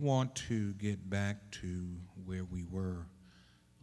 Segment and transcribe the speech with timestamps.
[0.00, 1.84] want to get back to
[2.24, 3.04] where we were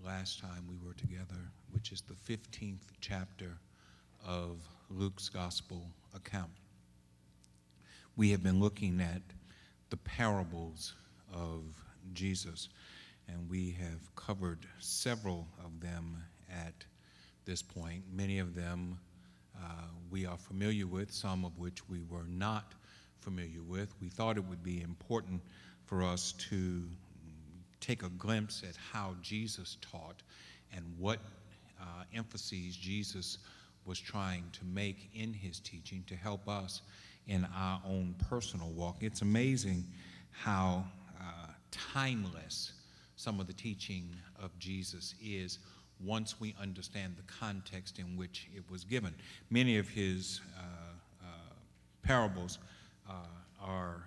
[0.04, 3.60] last time we were together, which is the 15th chapter
[4.26, 5.86] of Luke's gospel
[6.16, 6.50] account.
[8.16, 9.22] We have been looking at
[9.92, 10.96] the parables
[11.32, 11.62] of
[12.14, 12.70] Jesus,
[13.28, 16.18] and we have covered several of them
[16.50, 16.84] at
[17.46, 18.02] this point.
[18.12, 18.98] Many of them
[19.56, 22.74] uh, we are familiar with, some of which we were not
[23.20, 23.94] familiar with.
[24.02, 25.42] We thought it would be important
[25.88, 26.84] for us to
[27.80, 30.22] take a glimpse at how Jesus taught
[30.76, 31.20] and what
[31.80, 33.40] uh, emphases Jesus
[33.86, 36.82] was trying to make in his teaching to help us
[37.28, 38.98] in our own personal walk.
[39.02, 39.86] It's amazing
[40.32, 40.84] how
[41.20, 42.74] uh, timeless
[43.16, 44.10] some of the teaching
[44.42, 45.60] of Jesus is
[46.04, 49.14] once we understand the context in which it was given.
[49.50, 50.62] Many of his uh,
[51.24, 51.28] uh,
[52.04, 52.60] parables
[53.10, 53.14] uh,
[53.62, 54.04] are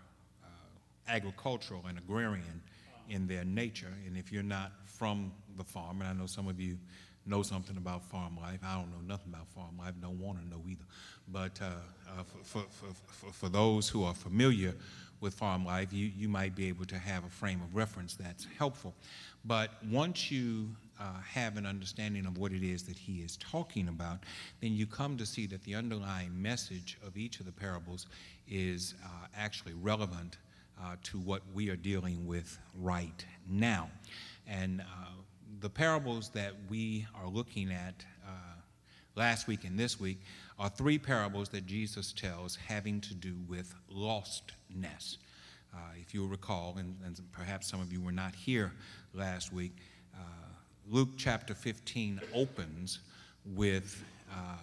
[1.09, 2.63] agricultural and agrarian
[3.09, 3.93] in their nature.
[4.07, 6.79] And if you're not from the farm, and I know some of you
[7.27, 10.48] know something about farm life, I don't know nothing about farm life, don't want to
[10.48, 10.84] know either.
[11.29, 11.67] But uh,
[12.09, 14.75] uh, for, for, for, for, those who are familiar
[15.20, 18.47] with farm life, you, you might be able to have a frame of reference that's
[18.59, 18.95] helpful.
[19.45, 23.89] But once you uh, have an understanding of what it is that he is talking
[23.89, 24.20] about,
[24.61, 28.07] then you come to see that the underlying message of each of the parables
[28.48, 30.39] is uh, actually relevant
[30.83, 33.91] uh, to what we are dealing with right now.
[34.47, 34.84] And uh,
[35.61, 38.31] the parables that we are looking at uh,
[39.14, 40.20] last week and this week
[40.58, 45.19] are three parables that Jesus tells having to do with lostness.
[45.73, 48.73] Uh, if you'll recall, and, and, perhaps some of you were not here
[49.14, 49.77] last week,
[50.14, 50.19] uh,
[50.89, 52.98] Luke chapter 15 opens
[53.55, 54.56] with uh,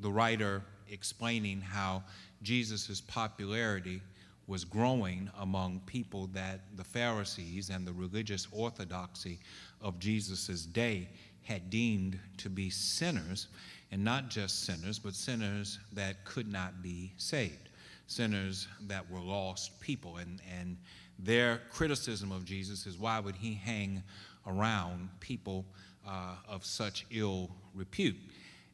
[0.00, 2.04] the writer explaining how
[2.42, 4.00] Jesus' popularity
[4.46, 9.38] was growing among people that the Pharisees and the religious orthodoxy
[9.80, 11.08] of Jesus' day
[11.42, 13.48] had deemed to be sinners,
[13.92, 17.68] and not just sinners, but sinners that could not be saved,
[18.06, 20.16] sinners that were lost people.
[20.16, 20.76] And, and
[21.18, 24.02] their criticism of Jesus is why would he hang
[24.46, 25.64] around people
[26.06, 28.16] uh, of such ill repute.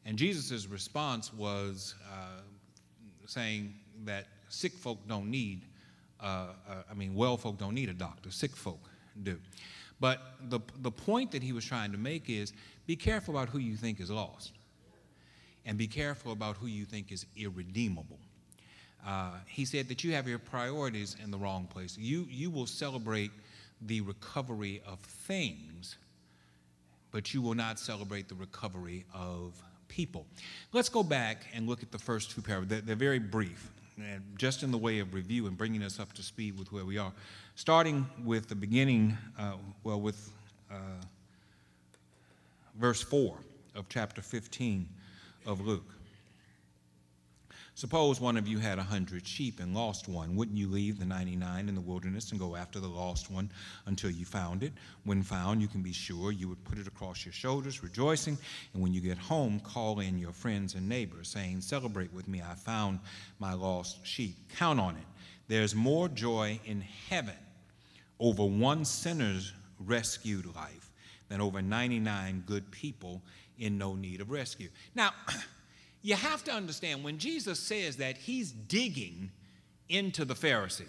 [0.05, 2.41] And Jesus' response was uh,
[3.25, 3.73] saying
[4.05, 5.63] that sick folk don't need,
[6.23, 8.79] uh, uh, I mean, well folk don't need a doctor, sick folk
[9.21, 9.37] do.
[9.99, 10.19] But
[10.49, 12.53] the, the point that he was trying to make is
[12.87, 14.53] be careful about who you think is lost,
[15.65, 18.19] and be careful about who you think is irredeemable.
[19.05, 21.97] Uh, he said that you have your priorities in the wrong place.
[21.97, 23.31] You, you will celebrate
[23.81, 25.97] the recovery of things,
[27.11, 30.25] but you will not celebrate the recovery of people.
[30.71, 32.69] Let's go back and look at the first two paragraphs.
[32.69, 36.13] They're, they're very brief, and just in the way of review and bringing us up
[36.13, 37.11] to speed with where we are.
[37.55, 40.31] Starting with the beginning, uh, well, with
[40.71, 40.75] uh,
[42.79, 43.35] verse 4
[43.75, 44.87] of chapter 15
[45.45, 45.85] of Luke.
[47.75, 50.35] Suppose one of you had a hundred sheep and lost one.
[50.35, 53.49] Wouldn't you leave the 99 in the wilderness and go after the lost one
[53.87, 54.73] until you found it?
[55.05, 58.37] When found, you can be sure you would put it across your shoulders, rejoicing.
[58.73, 62.43] And when you get home, call in your friends and neighbors, saying, Celebrate with me,
[62.43, 62.99] I found
[63.39, 64.35] my lost sheep.
[64.55, 65.05] Count on it.
[65.47, 67.33] There's more joy in heaven
[68.19, 70.91] over one sinner's rescued life
[71.27, 73.23] than over 99 good people
[73.57, 74.69] in no need of rescue.
[74.93, 75.11] Now,
[76.03, 79.31] you have to understand when Jesus says that, he's digging
[79.89, 80.87] into the Pharisees.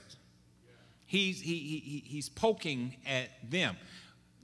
[1.06, 3.76] He's, he, he, he's poking at them.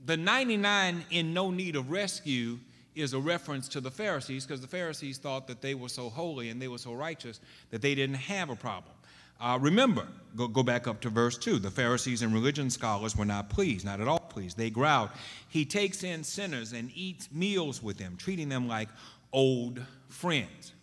[0.05, 2.57] The 99 in no need of rescue
[2.95, 6.49] is a reference to the Pharisees because the Pharisees thought that they were so holy
[6.49, 8.93] and they were so righteous that they didn't have a problem.
[9.41, 11.59] Uh, remember, go, go back up to verse 2.
[11.59, 14.55] The Pharisees and religion scholars were not pleased, not at all pleased.
[14.55, 15.09] They growled.
[15.49, 18.87] He takes in sinners and eats meals with them, treating them like
[19.33, 20.73] old friends.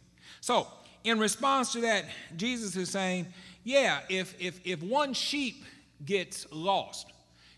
[0.41, 0.67] So,
[1.05, 2.05] in response to that,
[2.37, 3.27] Jesus is saying,
[3.65, 5.65] yeah, if, if, if one sheep
[6.05, 7.13] gets lost,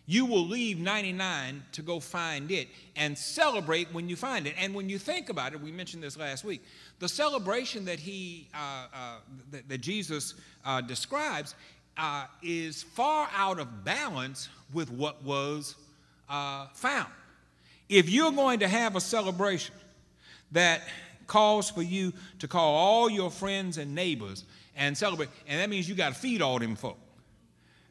[0.06, 4.54] you will leave 99 to go find it and celebrate when you find it.
[4.58, 6.64] And when you think about it, we mentioned this last week,
[6.98, 9.16] the celebration that he, uh, uh,
[9.52, 10.34] that, that, Jesus
[10.64, 11.54] uh, describes
[11.96, 15.76] uh, is far out of balance with what was
[16.28, 17.10] uh, found.
[17.88, 19.74] If you're going to have a celebration
[20.52, 20.82] that
[21.26, 24.44] calls for you to call all your friends and neighbors
[24.76, 26.98] and celebrate, and that means you got to feed all them folk.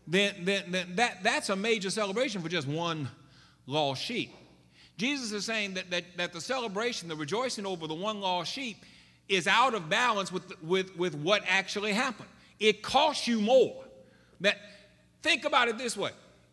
[0.08, 3.10] Then, then, then that, that's a major celebration for just one
[3.68, 4.34] lost sheep.
[4.98, 8.84] Jesus is saying that, that, that the celebration, the rejoicing over the one lost sheep,
[9.30, 12.30] is out of balance with, with, with what actually happened.
[12.60, 13.86] It costs you more.
[14.42, 14.58] That
[15.22, 16.12] Think about it this way.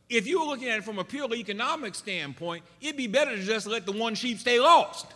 [0.09, 3.43] If you were looking at it from a purely economic standpoint, it'd be better to
[3.43, 5.07] just let the one sheep stay lost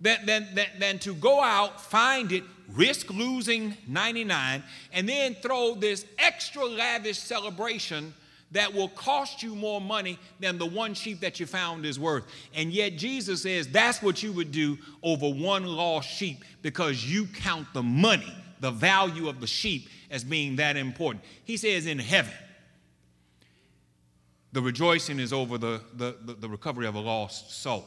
[0.00, 2.44] than, than, than, than to go out, find it,
[2.74, 4.62] risk losing 99,
[4.92, 8.12] and then throw this extra lavish celebration
[8.52, 12.24] that will cost you more money than the one sheep that you found is worth.
[12.54, 17.26] And yet Jesus says that's what you would do over one lost sheep because you
[17.26, 21.24] count the money, the value of the sheep, as being that important.
[21.44, 22.32] He says in heaven,
[24.52, 27.84] the rejoicing is over the, the, the, the recovery of a lost soul,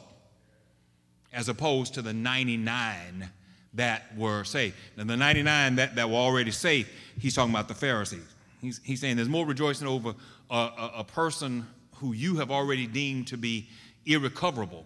[1.32, 3.30] as opposed to the 99
[3.74, 4.74] that were saved.
[4.96, 6.88] Now, the 99 that, that were already saved,
[7.18, 8.34] he's talking about the Pharisees.
[8.60, 10.14] He's, he's saying there's more rejoicing over
[10.50, 11.66] a, a, a person
[11.96, 13.68] who you have already deemed to be
[14.06, 14.84] irrecoverable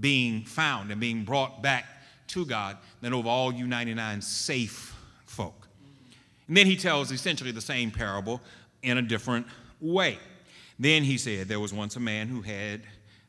[0.00, 1.86] being found and being brought back
[2.28, 4.96] to God than over all you 99 safe
[5.26, 5.68] folk.
[6.48, 8.40] And then he tells essentially the same parable
[8.82, 9.46] in a different
[9.80, 10.18] way.
[10.78, 12.82] Then he said, There was once a man who had,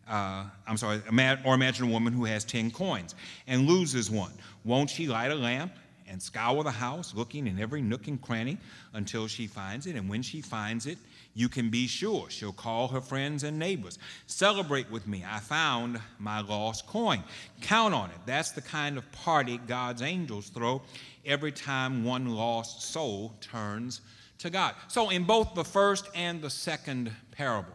[0.09, 1.01] uh, I'm sorry,
[1.45, 3.15] or imagine a woman who has 10 coins
[3.47, 4.33] and loses one.
[4.63, 5.73] Won't she light a lamp
[6.07, 8.57] and scour the house, looking in every nook and cranny
[8.93, 9.95] until she finds it?
[9.95, 10.99] And when she finds it,
[11.33, 13.97] you can be sure she'll call her friends and neighbors.
[14.27, 15.25] Celebrate with me.
[15.27, 17.23] I found my lost coin.
[17.61, 18.17] Count on it.
[18.25, 20.81] That's the kind of party God's angels throw
[21.25, 24.01] every time one lost soul turns
[24.37, 24.75] to God.
[24.87, 27.73] So, in both the first and the second parable,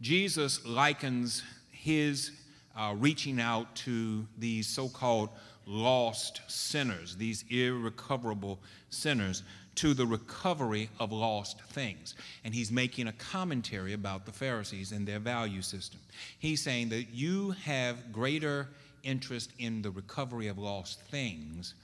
[0.00, 1.42] Jesus likens
[1.86, 2.32] his
[2.76, 5.28] uh, reaching out to these so called
[5.66, 8.58] lost sinners, these irrecoverable
[8.90, 9.44] sinners,
[9.76, 12.16] to the recovery of lost things.
[12.42, 16.00] And he's making a commentary about the Pharisees and their value system.
[16.40, 18.66] He's saying that you have greater
[19.04, 21.74] interest in the recovery of lost things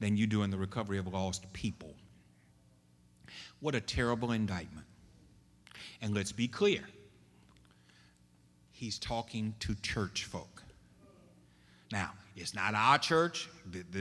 [0.00, 1.94] than you do in the recovery of lost people.
[3.60, 4.86] What a terrible indictment.
[6.02, 6.82] And let's be clear
[8.84, 10.62] he's talking to church folk.
[11.90, 13.48] Now, it's not our church,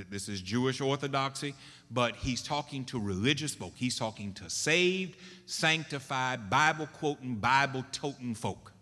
[0.10, 1.54] this is Jewish orthodoxy,
[1.90, 3.72] but he's talking to religious folk.
[3.76, 8.74] He's talking to saved, sanctified, Bible quoting, Bible toting folk.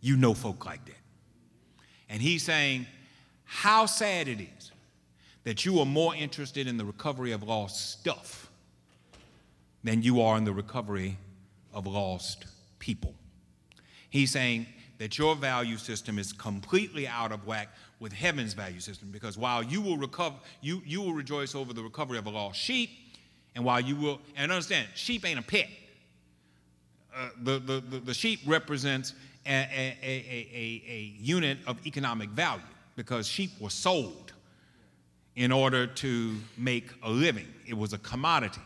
[0.00, 0.94] You know folk like that.
[2.08, 2.86] And he's saying,
[3.44, 4.72] How sad it is
[5.44, 8.50] that you are more interested in the recovery of lost stuff
[9.84, 11.18] than you are in the recovery
[11.72, 12.46] of lost
[12.80, 13.14] people.
[14.10, 14.66] He's saying
[14.98, 17.68] that your value system is completely out of whack
[18.00, 21.82] with heaven's value system because while you will recover you, you will rejoice over the
[21.82, 22.90] recovery of a lost sheep
[23.54, 25.68] and while you will and understand sheep ain't a pet
[27.14, 29.14] uh, the, the, the, sheep represents
[29.46, 30.08] a, a, a,
[30.54, 32.62] a, a unit of economic value
[32.94, 34.32] because sheep were sold
[35.36, 37.46] in order to make a living.
[37.66, 38.60] It was a commodity.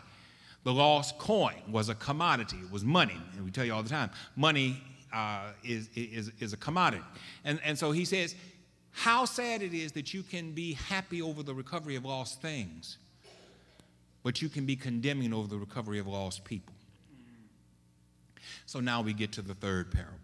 [0.62, 3.16] The lost coin was a commodity, it was money.
[3.36, 7.04] And we tell you all the time money uh, is, is, is a commodity.
[7.44, 8.34] And, and so he says,
[8.90, 12.98] How sad it is that you can be happy over the recovery of lost things,
[14.22, 16.74] but you can be condemning over the recovery of lost people.
[18.66, 20.16] So now we get to the third parable.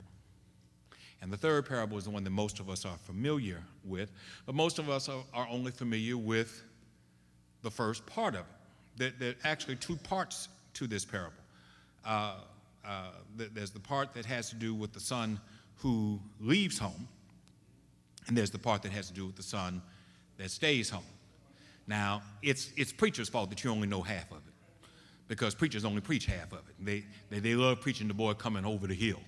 [1.22, 4.12] And the third parable is the one that most of us are familiar with,
[4.44, 6.62] but most of us are, are only familiar with
[7.62, 8.46] the first part of it.
[8.96, 11.32] There, there are actually two parts to this parable.
[12.04, 12.36] Uh,
[12.86, 15.40] uh, there's the part that has to do with the son
[15.76, 17.08] who leaves home,
[18.28, 19.82] and there's the part that has to do with the son
[20.38, 21.02] that stays home.
[21.86, 24.54] Now, it's, it's preacher's fault that you only know half of it
[25.28, 26.74] because preachers only preach half of it.
[26.80, 29.20] They, they, they love preaching the boy coming over the hill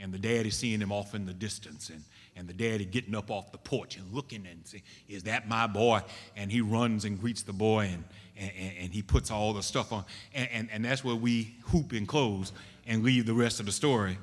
[0.00, 2.02] and the daddy seeing him off in the distance and,
[2.34, 5.66] and the daddy getting up off the porch and looking and saying, is that my
[5.66, 6.00] boy?
[6.36, 8.04] And he runs and greets the boy and,
[8.36, 10.04] and, and he puts all the stuff on.
[10.34, 12.52] And, and, and that's where we hoop and close
[12.90, 14.18] and leave the rest of the story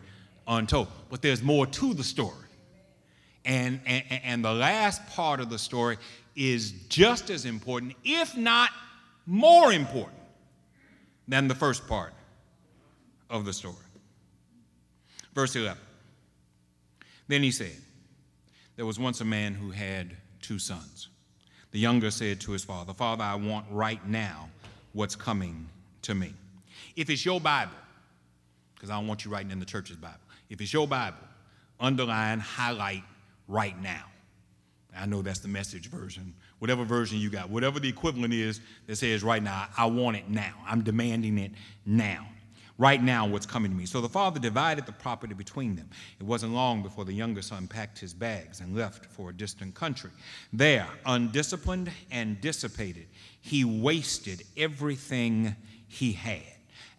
[0.45, 0.89] untold.
[1.09, 2.35] But there's more to the story.
[3.45, 5.97] And, and, and the last part of the story
[6.35, 8.69] is just as important, if not
[9.25, 10.19] more important,
[11.29, 12.13] than the first part
[13.29, 13.75] of the story.
[15.33, 15.77] Verse 11.
[17.29, 17.75] Then he said,
[18.75, 21.07] There was once a man who had two sons.
[21.71, 24.49] The younger said to his father, Father, I want right now
[24.91, 25.69] what's coming
[26.01, 26.33] to me.
[26.95, 27.73] If it's your Bible,
[28.77, 30.19] because I don't want you writing in the church's Bible,
[30.49, 31.17] if it's your Bible,
[31.79, 33.03] underline, highlight
[33.47, 34.05] right now.
[34.95, 36.33] I know that's the message version.
[36.59, 40.29] Whatever version you got, whatever the equivalent is that says right now, I want it
[40.29, 40.53] now.
[40.65, 41.51] I'm demanding it
[41.85, 42.25] now
[42.77, 43.85] right now what's coming to me.
[43.85, 45.89] So the father divided the property between them.
[46.19, 49.75] It wasn't long before the younger son packed his bags and left for a distant
[49.75, 50.11] country.
[50.53, 53.07] There, undisciplined and dissipated,
[53.41, 55.55] he wasted everything
[55.87, 56.43] he had.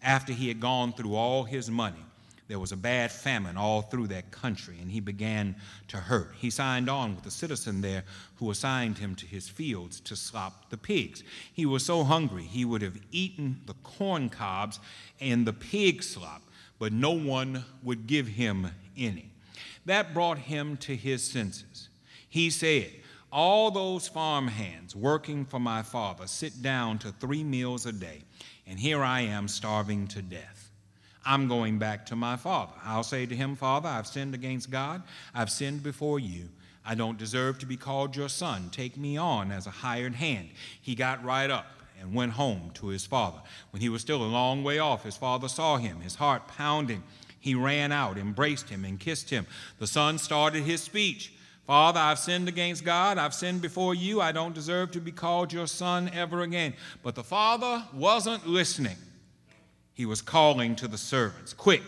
[0.01, 2.03] After he had gone through all his money,
[2.49, 5.55] there was a bad famine all through that country, and he began
[5.87, 6.33] to hurt.
[6.35, 8.03] He signed on with a citizen there
[8.37, 11.23] who assigned him to his fields to slop the pigs.
[11.53, 14.79] He was so hungry he would have eaten the corn cobs
[15.19, 16.41] and the pig slop,
[16.79, 19.29] but no one would give him any.
[19.85, 21.89] That brought him to his senses.
[22.27, 22.91] He said,
[23.31, 28.23] All those farm hands working for my father sit down to three meals a day,
[28.65, 30.71] and here I am starving to death.
[31.23, 32.73] I'm going back to my father.
[32.83, 35.03] I'll say to him, Father, I've sinned against God.
[35.35, 36.49] I've sinned before you.
[36.83, 38.69] I don't deserve to be called your son.
[38.71, 40.49] Take me on as a hired hand.
[40.81, 41.67] He got right up
[42.01, 43.41] and went home to his father.
[43.69, 47.03] When he was still a long way off, his father saw him, his heart pounding.
[47.39, 49.45] He ran out, embraced him, and kissed him.
[49.77, 51.33] The son started his speech.
[51.69, 53.19] Father, I've sinned against God.
[53.19, 54.21] I've sinned before you.
[54.21, 56.73] I don't deserve to be called your son ever again.
[57.03, 58.95] But the father wasn't listening
[59.93, 61.83] he was calling to the servants Quick,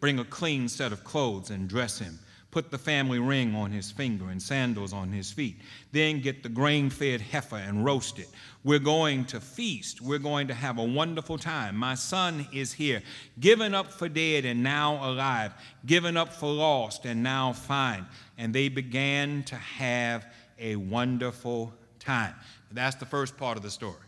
[0.00, 2.18] bring a clean set of clothes and dress him.
[2.50, 5.60] Put the family ring on his finger and sandals on his feet.
[5.92, 8.30] Then get the grain fed heifer and roast it.
[8.66, 10.02] We're going to feast.
[10.02, 11.76] We're going to have a wonderful time.
[11.76, 13.00] My son is here,
[13.38, 15.54] given up for dead and now alive,
[15.86, 18.06] given up for lost and now find.
[18.36, 20.26] And they began to have
[20.58, 22.34] a wonderful time.
[22.72, 24.02] That's the first part of the story.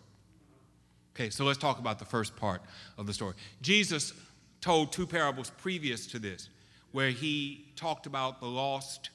[1.14, 2.60] Okay, so let's talk about the first part
[2.98, 3.34] of the story.
[3.62, 4.12] Jesus
[4.60, 6.48] told two parables previous to this,
[6.90, 9.10] where he talked about the lost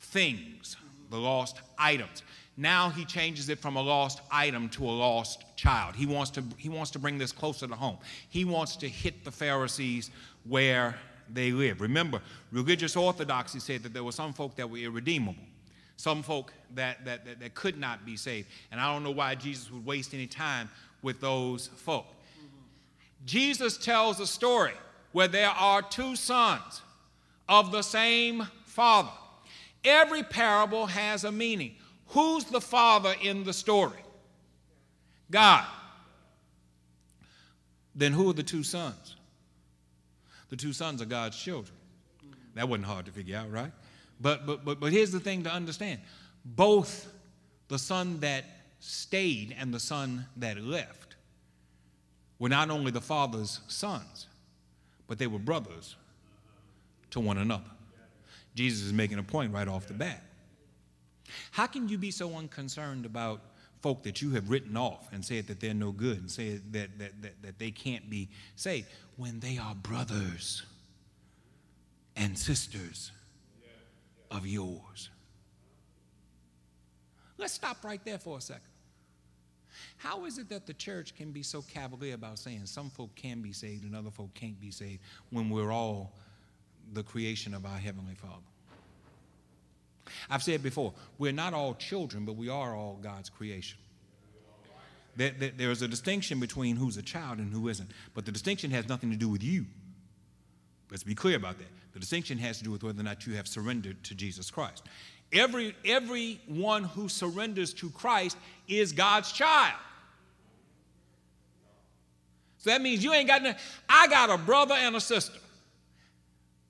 [0.00, 0.76] things,
[1.10, 2.24] the lost items.
[2.56, 5.94] Now he changes it from a lost item to a lost child.
[5.96, 7.98] He wants to, he wants to bring this closer to home.
[8.28, 10.10] He wants to hit the Pharisees
[10.48, 10.96] where
[11.32, 11.80] they live.
[11.80, 12.20] Remember,
[12.52, 15.42] religious orthodoxy said that there were some folk that were irredeemable,
[15.96, 18.48] some folk that, that, that, that could not be saved.
[18.72, 20.68] And I don't know why Jesus would waste any time
[21.02, 22.06] with those folk.
[23.24, 24.72] Jesus tells a story
[25.12, 26.82] where there are two sons
[27.48, 29.10] of the same father.
[29.84, 31.74] Every parable has a meaning.
[32.10, 34.02] Who's the father in the story?
[35.30, 35.64] God.
[37.94, 39.16] Then who are the two sons?
[40.48, 41.76] The two sons are God's children.
[42.54, 43.72] That wasn't hard to figure out, right?
[44.20, 46.00] But but but but here's the thing to understand.
[46.44, 47.12] Both
[47.68, 48.44] the son that
[48.80, 51.16] stayed and the son that left
[52.38, 54.26] were not only the father's sons,
[55.06, 55.94] but they were brothers
[57.10, 57.70] to one another.
[58.54, 60.22] Jesus is making a point right off the bat.
[61.50, 63.40] How can you be so unconcerned about
[63.80, 66.98] folk that you have written off and said that they're no good and said that,
[66.98, 70.62] that, that, that they can't be saved when they are brothers
[72.16, 73.12] and sisters
[74.30, 75.10] of yours?
[77.38, 78.62] Let's stop right there for a second.
[79.96, 83.40] How is it that the church can be so cavalier about saying some folk can
[83.40, 86.12] be saved and other folk can't be saved when we're all
[86.92, 88.49] the creation of our Heavenly Father?
[90.28, 93.78] I've said before, we're not all children, but we are all God's creation.
[95.16, 98.70] There, there, there's a distinction between who's a child and who isn't, but the distinction
[98.70, 99.66] has nothing to do with you.
[100.90, 101.68] Let's be clear about that.
[101.92, 104.84] The distinction has to do with whether or not you have surrendered to Jesus Christ.
[105.32, 108.36] Every, everyone who surrenders to Christ
[108.68, 109.78] is God's child.
[112.58, 113.54] So that means you ain't got no,
[113.88, 115.38] I got a brother and a sister.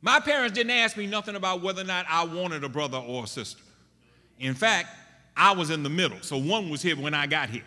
[0.02, 3.24] My parents didn't ask me nothing about whether or not I wanted a brother or
[3.24, 3.62] a sister.
[4.38, 4.88] In fact,
[5.36, 6.18] I was in the middle.
[6.22, 7.64] So one was here when I got here.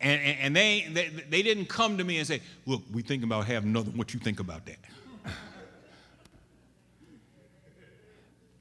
[0.00, 3.22] And, and, and they, they, they didn't come to me and say, Look, we think
[3.22, 3.90] about having another.
[3.92, 4.78] What you think about that?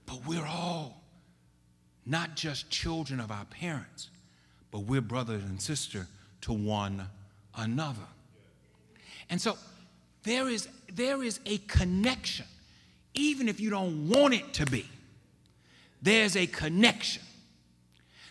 [0.05, 1.01] But we're all
[2.05, 4.09] not just children of our parents,
[4.69, 6.05] but we're brothers and sisters
[6.41, 7.07] to one
[7.55, 8.01] another.
[9.29, 9.57] And so
[10.23, 12.45] there is, there is a connection,
[13.13, 14.85] even if you don't want it to be.
[16.01, 17.23] There's a connection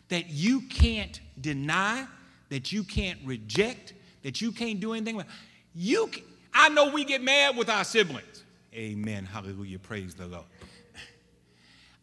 [0.09, 2.07] that you can't deny,
[2.49, 5.27] that you can't reject, that you can't do anything with.
[5.75, 8.45] You, can, I know we get mad with our siblings.
[8.75, 9.25] Amen.
[9.25, 9.79] Hallelujah.
[9.79, 10.45] Praise the Lord.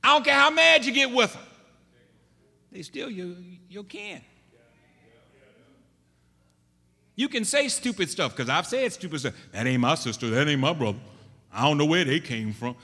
[0.04, 1.44] I don't care how mad you get with them.
[2.72, 3.38] They still you
[3.70, 4.22] you can.
[7.18, 9.34] You can say stupid stuff because I've said stupid stuff.
[9.52, 10.30] That ain't my sister.
[10.30, 11.00] That ain't my brother.
[11.52, 12.76] I don't know where they came from.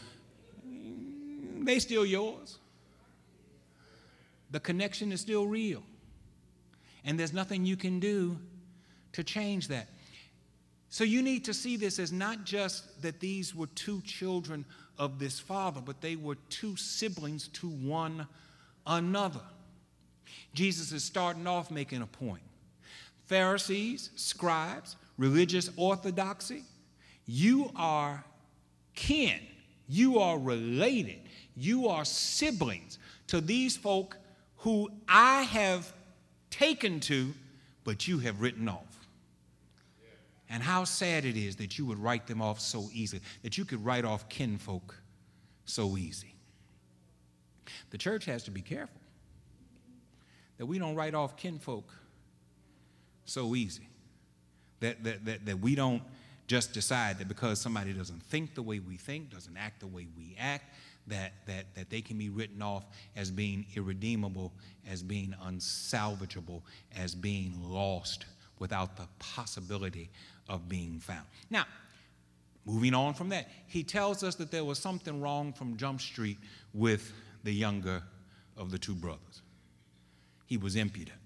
[1.60, 2.58] They still yours.
[4.50, 5.84] The connection is still real.
[7.06, 8.40] And there's nothing you can do
[9.12, 9.88] to change that.
[10.90, 14.66] So you need to see this as not just that these were two children
[14.98, 18.28] of this father, but they were two siblings to one
[18.88, 19.42] another.
[20.56, 22.42] Jesus is starting off making a point.
[23.34, 26.62] Pharisees, scribes, religious orthodoxy.
[27.26, 28.24] You are
[28.94, 29.40] kin,
[29.90, 31.22] you are related,
[31.58, 34.18] you are siblings to these folk
[34.58, 35.92] who I have
[36.52, 37.34] taken to,
[37.84, 39.08] but you have written off.
[40.48, 43.66] And how sad it is that you would write them off so easily, that you
[43.66, 44.96] could write off kinfolk
[45.66, 46.36] so easy.
[47.90, 49.02] The church has to be careful
[50.60, 51.92] that we don't write off kinfolk
[53.26, 53.88] so easy.
[54.80, 56.02] That, that, that, that we don't
[56.48, 60.08] just decide that because somebody doesn't think the way we think, doesn't act the way
[60.18, 60.66] we act,
[61.08, 62.84] that, that, that they can be written off
[63.16, 64.54] as being irredeemable,
[64.90, 66.62] as being unsalvageable,
[66.96, 68.26] as being lost
[68.60, 70.10] without the possibility
[70.48, 71.26] of being found.
[71.50, 71.66] Now,
[72.66, 76.38] moving on from that, he tells us that there was something wrong from Jump Street
[76.74, 77.12] with
[77.44, 78.02] the younger
[78.56, 79.42] of the two brothers.
[80.46, 81.18] He was impudent.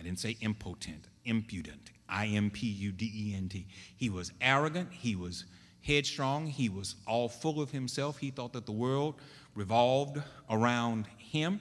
[0.00, 1.90] I didn't say impotent, impudent.
[2.08, 3.66] I M P U D E N T.
[3.96, 4.88] He was arrogant.
[4.90, 5.44] He was
[5.82, 6.46] headstrong.
[6.46, 8.18] He was all full of himself.
[8.18, 9.16] He thought that the world
[9.54, 11.60] revolved around him,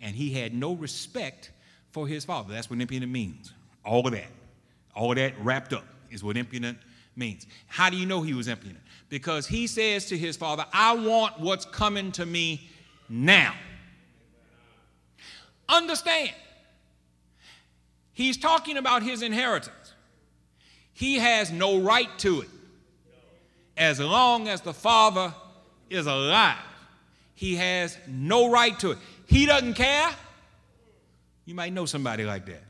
[0.00, 1.50] and he had no respect
[1.90, 2.54] for his father.
[2.54, 3.52] That's what impudent means.
[3.84, 4.30] All of that.
[4.94, 6.78] All of that wrapped up is what impudent
[7.16, 7.46] means.
[7.66, 8.84] How do you know he was impudent?
[9.08, 12.70] Because he says to his father, I want what's coming to me
[13.08, 13.54] now.
[15.68, 16.30] Understand,
[18.12, 19.94] he's talking about his inheritance.
[20.92, 22.48] He has no right to it.
[23.76, 25.34] As long as the father
[25.88, 26.58] is alive,
[27.34, 28.98] he has no right to it.
[29.26, 30.10] He doesn't care.
[31.46, 32.62] You might know somebody like that.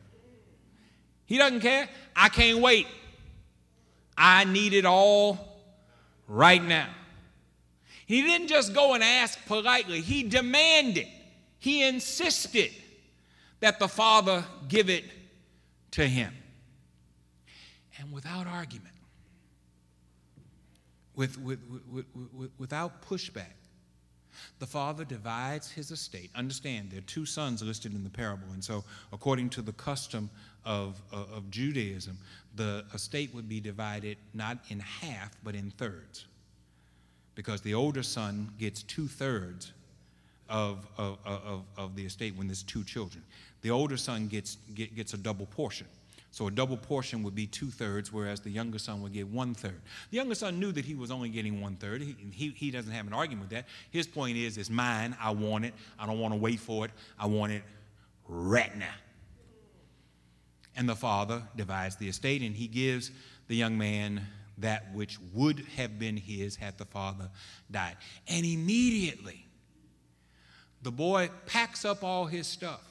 [1.26, 1.88] He doesn't care.
[2.14, 2.86] I can't wait.
[4.16, 5.38] I need it all
[6.28, 6.88] right now.
[8.06, 11.06] He didn't just go and ask politely, he demanded,
[11.58, 12.72] he insisted
[13.60, 15.04] that the Father give it
[15.92, 16.32] to him.
[17.98, 18.94] And without argument,
[21.14, 21.58] with, with,
[21.90, 23.52] with, without pushback,
[24.58, 26.30] the father divides his estate.
[26.34, 30.30] Understand, there are two sons listed in the parable, and so according to the custom
[30.64, 32.16] of, of, of Judaism,
[32.56, 36.26] the estate would be divided not in half, but in thirds.
[37.34, 39.72] Because the older son gets two thirds
[40.48, 43.22] of, of, of, of the estate when there's two children.
[43.62, 45.86] The older son gets, get, gets a double portion.
[46.32, 49.52] So a double portion would be two thirds, whereas the younger son would get one
[49.52, 49.80] third.
[50.10, 52.02] The younger son knew that he was only getting one third.
[52.02, 53.66] He, he, he doesn't have an argument with that.
[53.90, 55.16] His point is, it's mine.
[55.20, 55.74] I want it.
[55.98, 56.92] I don't want to wait for it.
[57.18, 57.62] I want it
[58.28, 58.94] right now.
[60.76, 63.10] And the father divides the estate and he gives
[63.48, 64.22] the young man
[64.58, 67.28] that which would have been his had the father
[67.70, 67.96] died.
[68.28, 69.46] And immediately,
[70.82, 72.89] the boy packs up all his stuff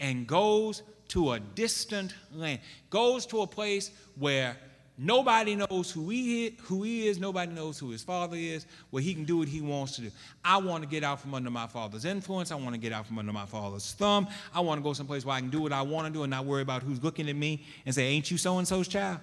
[0.00, 4.56] and goes to a distant land, goes to a place where
[4.98, 9.02] nobody knows who he, is, who he is, nobody knows who his father is, where
[9.02, 10.10] he can do what he wants to do.
[10.44, 12.50] I want to get out from under my father's influence.
[12.50, 14.28] I want to get out from under my father's thumb.
[14.54, 16.30] I want to go someplace where I can do what I want to do and
[16.30, 19.20] not worry about who's looking at me and say, Ain't you so and so's child?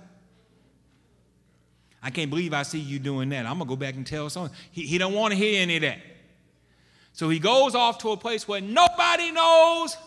[2.02, 3.48] I can't believe I see you doing that.
[3.48, 4.52] I'm going to go back and tell someone.
[4.72, 5.98] He, he don't want to hear any of that.
[7.14, 9.98] So he goes off to a place where nobody knows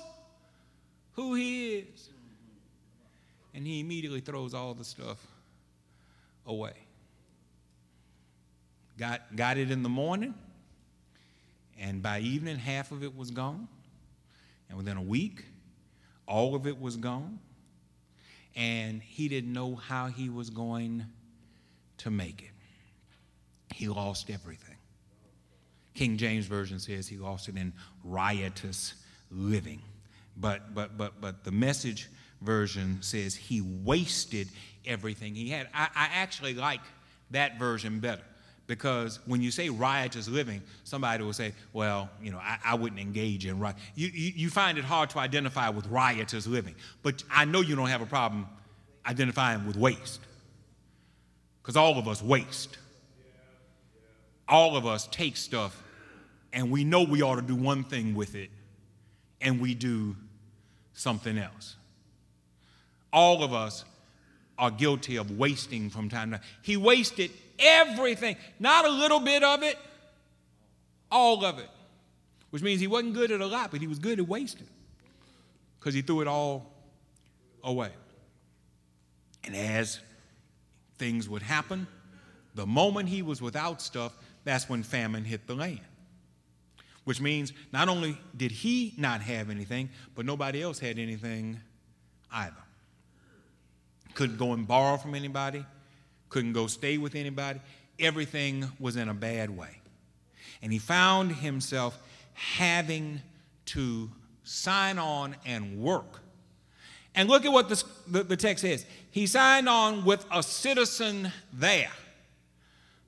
[1.18, 2.10] who he is.
[3.52, 5.18] And he immediately throws all the stuff
[6.46, 6.74] away.
[8.96, 10.32] Got, got it in the morning,
[11.76, 13.66] and by evening, half of it was gone.
[14.68, 15.44] And within a week,
[16.28, 17.40] all of it was gone.
[18.54, 21.04] And he didn't know how he was going
[21.98, 23.74] to make it.
[23.74, 24.76] He lost everything.
[25.94, 27.72] King James Version says he lost it in
[28.04, 28.94] riotous
[29.32, 29.82] living.
[30.40, 32.08] But, but, but, but the message
[32.40, 34.48] version says he wasted
[34.86, 35.68] everything he had.
[35.74, 36.80] I, I actually like
[37.30, 38.22] that version better
[38.66, 43.00] because when you say riotous living, somebody will say, well, you know, I, I wouldn't
[43.00, 43.76] engage in riot.
[43.94, 47.74] You, you, you, find it hard to identify with riotous living, but I know you
[47.74, 48.46] don't have a problem
[49.06, 50.20] identifying with waste
[51.62, 52.78] because all of us waste.
[54.46, 55.82] All of us take stuff
[56.52, 58.50] and we know we ought to do one thing with it
[59.40, 60.16] and we do
[60.98, 61.76] something else.
[63.12, 63.84] All of us
[64.58, 66.46] are guilty of wasting from time to time.
[66.62, 69.78] He wasted everything, not a little bit of it,
[71.10, 71.70] all of it.
[72.50, 74.66] Which means he wasn't good at a lot, but he was good at wasting
[75.78, 76.72] because he threw it all
[77.62, 77.90] away.
[79.44, 80.00] And as
[80.96, 81.86] things would happen,
[82.54, 84.12] the moment he was without stuff,
[84.44, 85.80] that's when famine hit the land
[87.08, 91.58] which means not only did he not have anything, but nobody else had anything
[92.30, 92.52] either.
[94.12, 95.64] couldn't go and borrow from anybody,
[96.28, 97.60] couldn't go stay with anybody.
[97.98, 99.80] Everything was in a bad way.
[100.60, 101.98] And he found himself
[102.34, 103.22] having
[103.64, 104.10] to
[104.44, 106.20] sign on and work.
[107.14, 108.84] And look at what this, the, the text says.
[109.10, 111.92] He signed on with a citizen there.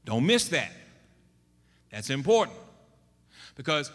[0.07, 0.73] Don't miss that.
[1.93, 2.57] That's important.
[3.61, 3.93] Because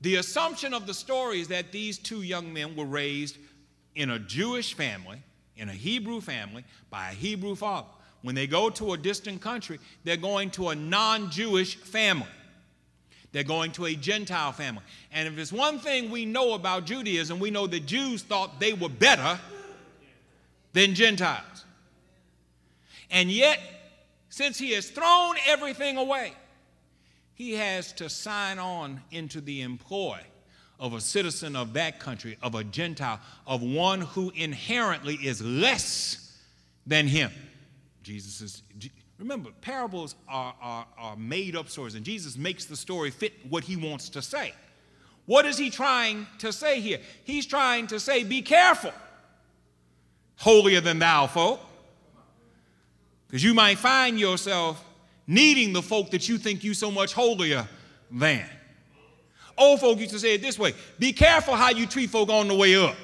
[0.00, 3.36] the assumption of the story is that these two young men were raised
[3.94, 5.18] in a Jewish family,
[5.58, 7.88] in a Hebrew family, by a Hebrew father.
[8.22, 12.30] When they go to a distant country, they're going to a non Jewish family.
[13.32, 14.84] They're going to a Gentile family.
[15.12, 18.72] And if it's one thing we know about Judaism, we know that Jews thought they
[18.72, 19.38] were better
[20.72, 21.66] than Gentiles.
[23.10, 23.60] And yet,
[24.30, 26.32] since he has thrown everything away,
[27.34, 30.20] he has to sign on into the employ
[30.78, 36.36] of a citizen of that country, of a Gentile, of one who inherently is less
[36.86, 37.30] than him.
[38.02, 38.62] Jesus is,
[39.18, 43.64] remember, parables are, are, are made up stories, and Jesus makes the story fit what
[43.64, 44.52] he wants to say.
[45.26, 46.98] What is he trying to say here?
[47.24, 48.92] He's trying to say, be careful,
[50.36, 51.60] holier than thou folk,
[53.26, 54.83] because you might find yourself
[55.26, 57.66] needing the folk that you think you so much holier
[58.10, 58.44] than.
[59.56, 62.48] Old folk used to say it this way be careful how you treat folk on
[62.48, 62.96] the way up.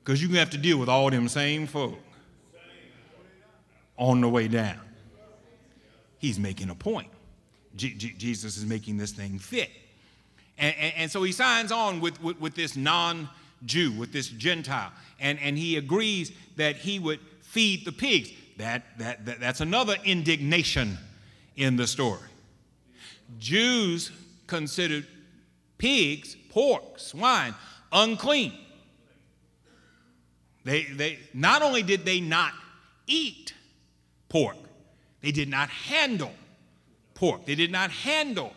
[0.00, 1.98] Because you're going to have to deal with all them same folk
[3.98, 4.80] on the way down.
[6.18, 7.10] He's making a point.
[7.76, 9.70] Jesus is making this thing fit.
[10.56, 13.28] And, and, and so he signs on with, with, with this non
[13.64, 18.30] Jew, with this Gentile, and, and he agrees that he would feed the pigs.
[18.58, 20.98] That, that, that, that's another indignation
[21.56, 22.20] in the story.
[23.38, 24.10] Jews
[24.46, 25.06] considered
[25.78, 27.54] pigs, pork, swine,
[27.92, 28.52] unclean.
[30.64, 32.52] They, they, not only did they not
[33.06, 33.54] eat
[34.28, 34.56] pork,
[35.20, 36.32] they did not handle
[37.14, 37.46] pork.
[37.46, 38.52] They did not handle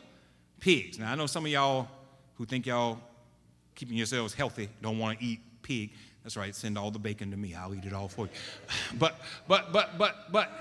[0.60, 1.00] pigs.
[1.00, 1.88] Now, I know some of y'all
[2.36, 3.00] who think y'all
[3.76, 5.92] keeping yourselves healthy don't want to eat pig.
[6.23, 7.55] That's right, send all the bacon to me.
[7.55, 8.31] I'll eat it all for you.
[8.99, 10.51] But, but, but, but, but,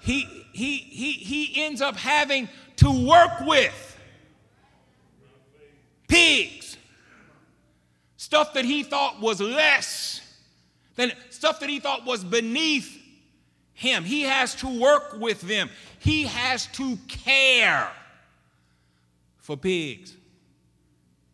[0.00, 0.22] he,
[0.52, 3.98] he, he, he ends up having to work with
[6.08, 6.76] pigs,
[8.16, 10.20] stuff that he thought was less
[10.96, 13.00] than stuff that he thought was beneath
[13.74, 14.04] him.
[14.04, 17.90] He has to work with them, he has to care
[19.38, 20.16] for pigs.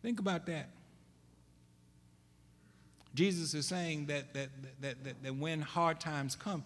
[0.01, 0.69] Think about that.
[3.19, 4.47] Jesus is saying that, that,
[4.79, 6.63] that, that, that when hard times come,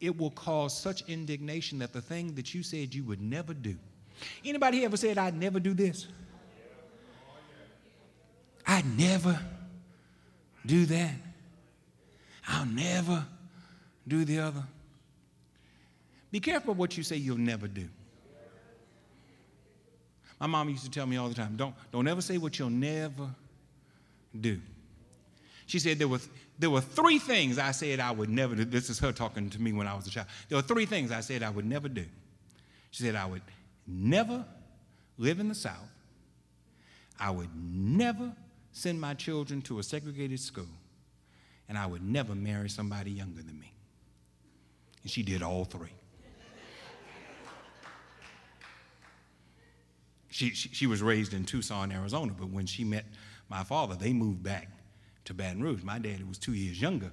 [0.00, 3.76] it will cause such indignation that the thing that you said you would never do.
[4.44, 6.08] Anybody ever said, I'd never do this?
[8.66, 9.38] I'd never
[10.66, 11.14] do that.
[12.48, 13.24] I'll never
[14.08, 14.64] do the other.
[16.32, 17.88] Be careful what you say you'll never do.
[20.40, 22.68] My mom used to tell me all the time don't, don't ever say what you'll
[22.68, 23.30] never
[24.40, 24.60] do.
[25.66, 26.20] She said there were,
[26.58, 28.64] there were three things I said I would never do.
[28.64, 30.28] This is her talking to me when I was a child.
[30.48, 32.04] There were three things I said I would never do.
[32.92, 33.42] She said I would
[33.86, 34.44] never
[35.18, 35.90] live in the South.
[37.18, 38.32] I would never
[38.72, 40.68] send my children to a segregated school.
[41.68, 43.72] And I would never marry somebody younger than me.
[45.02, 45.92] And she did all three.
[50.28, 53.06] She, she, she was raised in Tucson, Arizona, but when she met
[53.48, 54.68] my father, they moved back
[55.26, 55.82] to Baton Rouge.
[55.82, 57.10] My daddy was two years younger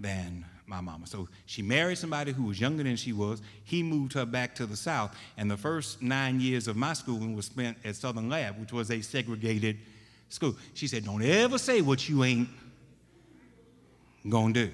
[0.00, 1.06] than my mama.
[1.06, 3.40] So she married somebody who was younger than she was.
[3.64, 5.16] He moved her back to the South.
[5.36, 8.90] And the first nine years of my schooling was spent at Southern Lab, which was
[8.90, 9.78] a segregated
[10.28, 10.56] school.
[10.74, 12.48] She said, Don't ever say what you ain't
[14.28, 14.70] gonna do.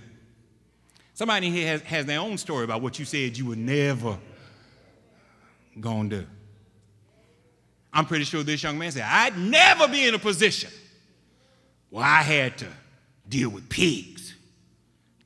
[1.15, 4.19] Somebody here has, has their own story about what you said you would never
[5.79, 6.27] gonna do.
[7.93, 10.71] I'm pretty sure this young man said, I'd never be in a position
[11.91, 12.67] where I had to
[13.29, 14.35] deal with pigs.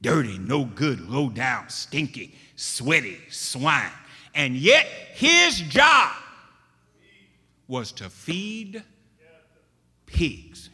[0.03, 3.91] Dirty, no good, low down, stinky, sweaty swine.
[4.35, 6.13] And yet his job
[7.67, 8.83] was to feed
[10.05, 10.71] pigs.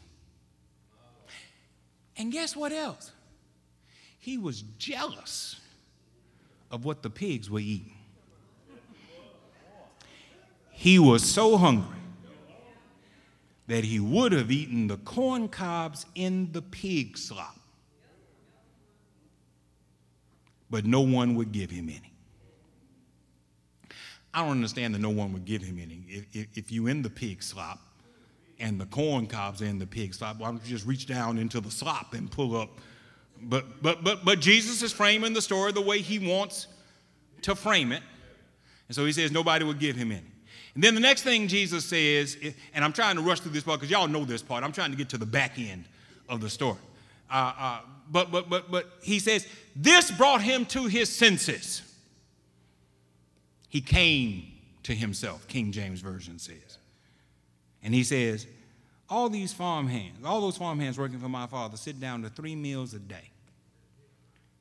[2.16, 3.12] And guess what else?
[4.18, 5.60] He was jealous
[6.70, 7.94] of what the pigs were eating.
[10.70, 12.01] He was so hungry
[13.72, 17.56] that he would have eaten the corn cobs in the pig slop.
[20.68, 22.12] But no one would give him any.
[24.34, 26.04] I don't understand that no one would give him any.
[26.06, 27.78] If, if, if you in the pig slop
[28.58, 31.60] and the corn cobs in the pig slop, why don't you just reach down into
[31.60, 32.80] the slop and pull up
[33.42, 36.68] but, but, but, but Jesus is framing the story the way he wants
[37.42, 38.02] to frame it.
[38.88, 40.31] And so he says nobody would give him any.
[40.74, 42.36] And then the next thing Jesus says,
[42.74, 44.64] and I'm trying to rush through this part because y'all know this part.
[44.64, 45.84] I'm trying to get to the back end
[46.28, 46.78] of the story.
[47.30, 47.80] Uh, uh,
[48.10, 51.82] but, but, but, but he says, this brought him to his senses.
[53.68, 54.44] He came
[54.82, 56.78] to himself, King James Version says.
[57.82, 58.46] And he says,
[59.08, 62.30] all these farm hands, all those farm hands working for my father, sit down to
[62.30, 63.30] three meals a day.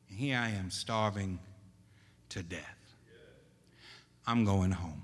[0.09, 1.39] And here I am starving
[2.29, 2.77] to death.
[4.27, 5.03] I'm going home.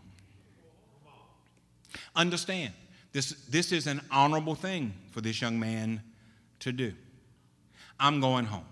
[2.18, 2.74] Understand,
[3.14, 6.02] this, this is an honorable thing for this young man
[6.60, 6.94] to do.
[8.00, 8.66] I'm going home.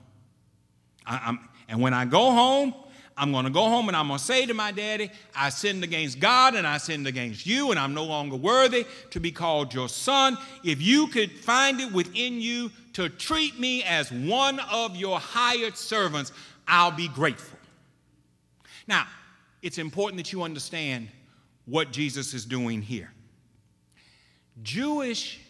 [1.06, 1.38] I,
[1.70, 2.74] and when I go home,
[3.18, 5.84] I'm going to go home and I'm going to say to my daddy, I sinned
[5.84, 9.74] against God and I sinned against you, and I'm no longer worthy to be called
[9.74, 10.38] your son.
[10.64, 15.78] If you could find it within you to treat me as one of your hired
[15.78, 16.34] servants,
[16.68, 17.60] I'll be grateful.
[18.88, 19.08] Now,
[19.62, 21.08] it's important that you understand
[21.66, 23.12] what Jesus is doing here.
[24.64, 25.42] Jewish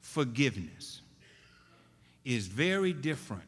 [0.00, 1.00] forgiveness
[2.24, 3.42] is very different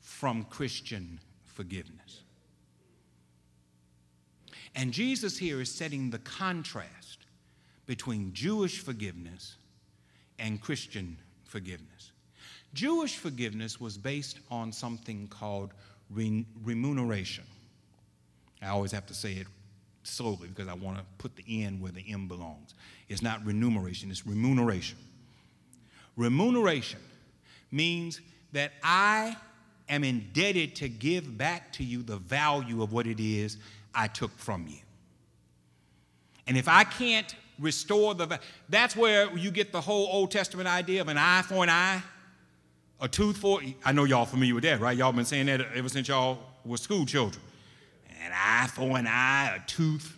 [0.00, 2.22] from Christian forgiveness.
[4.74, 7.18] And Jesus here is setting the contrast
[7.86, 9.56] between Jewish forgiveness
[10.38, 12.12] and Christian forgiveness.
[12.72, 15.74] Jewish forgiveness was based on something called
[16.10, 17.44] remuneration.
[18.62, 19.46] I always have to say it
[20.10, 22.74] slowly because I want to put the N where the M belongs.
[23.08, 24.98] It's not renumeration, it's remuneration.
[26.16, 27.00] Remuneration
[27.70, 28.20] means
[28.52, 29.36] that I
[29.88, 33.56] am indebted to give back to you the value of what it is
[33.94, 34.78] I took from you.
[36.46, 41.00] And if I can't restore the that's where you get the whole Old Testament idea
[41.00, 42.02] of an eye for an eye,
[43.00, 44.96] a tooth for I know y'all familiar with that, right?
[44.96, 47.42] Y'all been saying that ever since y'all were school children.
[48.24, 50.16] An eye for an eye, a tooth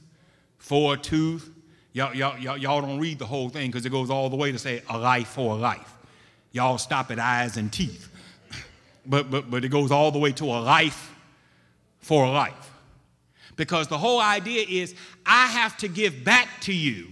[0.58, 1.50] for a tooth.
[1.92, 4.50] Y'all, y'all, y'all, y'all don't read the whole thing because it goes all the way
[4.52, 5.94] to say a life for a life.
[6.52, 8.08] Y'all stop at eyes and teeth.
[9.04, 11.12] But, but, but it goes all the way to a life
[11.98, 12.72] for a life.
[13.56, 14.94] Because the whole idea is
[15.26, 17.08] I have to give back to you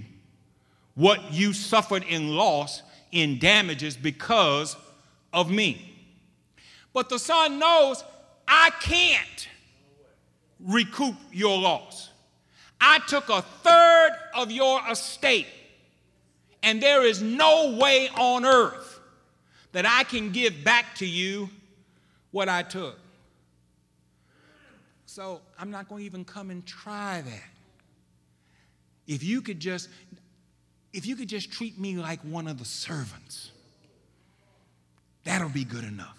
[0.94, 4.76] what you suffered in loss, in damages because
[5.32, 5.96] of me.
[6.92, 8.04] But the son knows
[8.46, 9.48] I can't
[10.64, 12.10] recoup your loss.
[12.80, 15.46] I took a third of your estate,
[16.62, 19.00] and there is no way on earth
[19.72, 21.50] that I can give back to you
[22.30, 22.98] what I took.
[25.06, 27.48] So I'm not going to even come and try that.
[29.06, 29.88] If you could just
[30.92, 33.50] if you could just treat me like one of the servants,
[35.24, 36.16] that'll be good enough.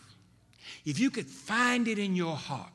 [0.85, 2.71] If you could find it in your heart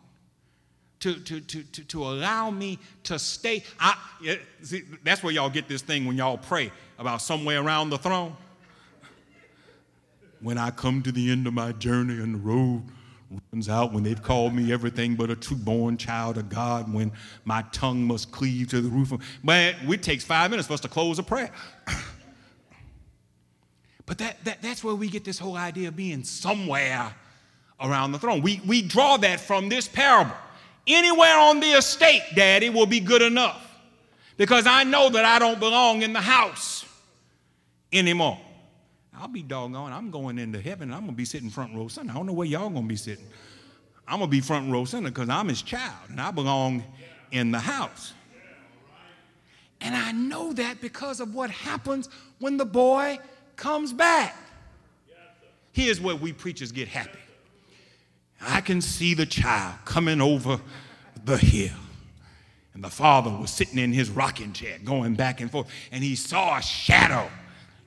[1.07, 3.97] to, to, to, to, to allow me to stay, I,
[4.63, 8.37] see, that's where y'all get this thing when y'all pray about somewhere around the throne.
[10.41, 12.83] When I come to the end of my journey and the road
[13.53, 17.13] runs out when they've called me everything but a true born child of God, when
[17.45, 20.81] my tongue must cleave to the roof of man, it takes five minutes for us
[20.81, 21.53] to close a prayer.
[24.07, 27.15] but that, that, that's where we get this whole idea of being somewhere
[27.81, 28.43] around the throne.
[28.43, 30.35] We, we draw that from this parable.
[30.87, 33.63] Anywhere on the estate, Daddy, will be good enough.
[34.37, 36.85] Because I know that I don't belong in the house
[37.93, 38.39] anymore.
[39.19, 39.93] I'll be doggone.
[39.93, 40.93] I'm going into heaven.
[40.93, 42.13] I'm going to be sitting front row center.
[42.13, 43.25] I don't know where y'all going to be sitting.
[44.07, 46.85] I'm going to be front row center because I'm his child and I belong
[47.33, 48.13] in the house.
[49.81, 53.19] And I know that because of what happens when the boy
[53.57, 54.37] comes back.
[55.73, 57.19] Here's where we preachers get happy.
[58.41, 60.61] I can see the child coming over
[61.25, 61.77] the hill.
[62.75, 66.15] And the father was sitting in his rocking chair going back and forth, and he
[66.15, 67.31] saw a shadow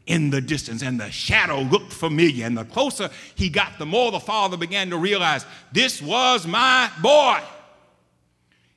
[0.07, 2.47] in the distance, and the shadow looked familiar.
[2.47, 6.91] And the closer he got, the more the father began to realize this was my
[7.01, 7.39] boy.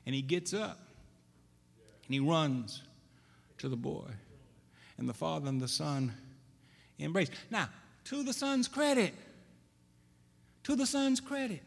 [0.04, 0.78] And he gets up
[2.06, 2.82] and he runs
[3.58, 4.10] to the boy.
[4.98, 6.12] And the father and the son
[6.98, 7.30] embrace.
[7.50, 7.70] Now,
[8.04, 9.14] to the son's credit,
[10.64, 11.62] to the son's credit,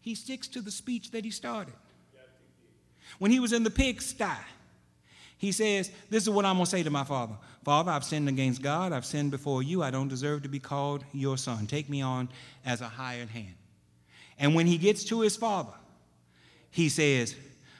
[0.00, 1.74] he sticks to the speech that he started.
[3.18, 4.24] When he was in the pigsty,
[5.38, 8.28] he says, This is what I'm going to say to my father Father, I've sinned
[8.28, 8.92] against God.
[8.92, 9.82] I've sinned before you.
[9.82, 11.66] I don't deserve to be called your son.
[11.66, 12.28] Take me on
[12.64, 13.54] as a hired hand.
[14.38, 15.72] And when he gets to his father,
[16.70, 17.34] he says,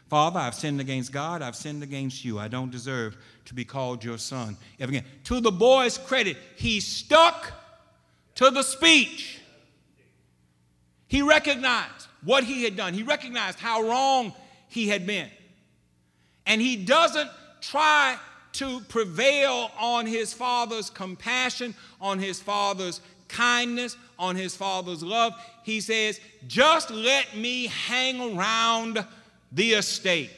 [0.08, 1.42] Father, I've sinned against God.
[1.42, 2.38] I've sinned against you.
[2.38, 3.16] I don't deserve
[3.46, 4.56] to be called your son.
[4.80, 5.04] Again.
[5.24, 7.52] To the boy's credit, he stuck
[8.36, 9.40] to the speech.
[11.08, 14.32] He recognized what he had done, he recognized how wrong
[14.68, 15.28] he had been.
[16.46, 18.16] And he doesn't try
[18.54, 25.34] to prevail on his father's compassion, on his father's kindness, on his father's love.
[25.62, 29.04] He says, Just let me hang around
[29.52, 30.30] the estate.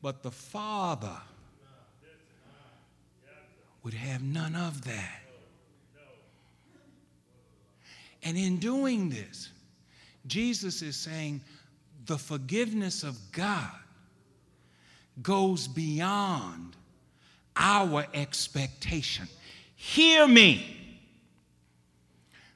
[0.00, 1.16] But the father
[3.82, 5.22] would have none of that.
[8.22, 9.50] And in doing this,
[10.28, 11.40] Jesus is saying
[12.06, 13.70] the forgiveness of God
[15.22, 16.76] goes beyond
[17.56, 19.26] our expectation.
[19.74, 20.76] Hear me.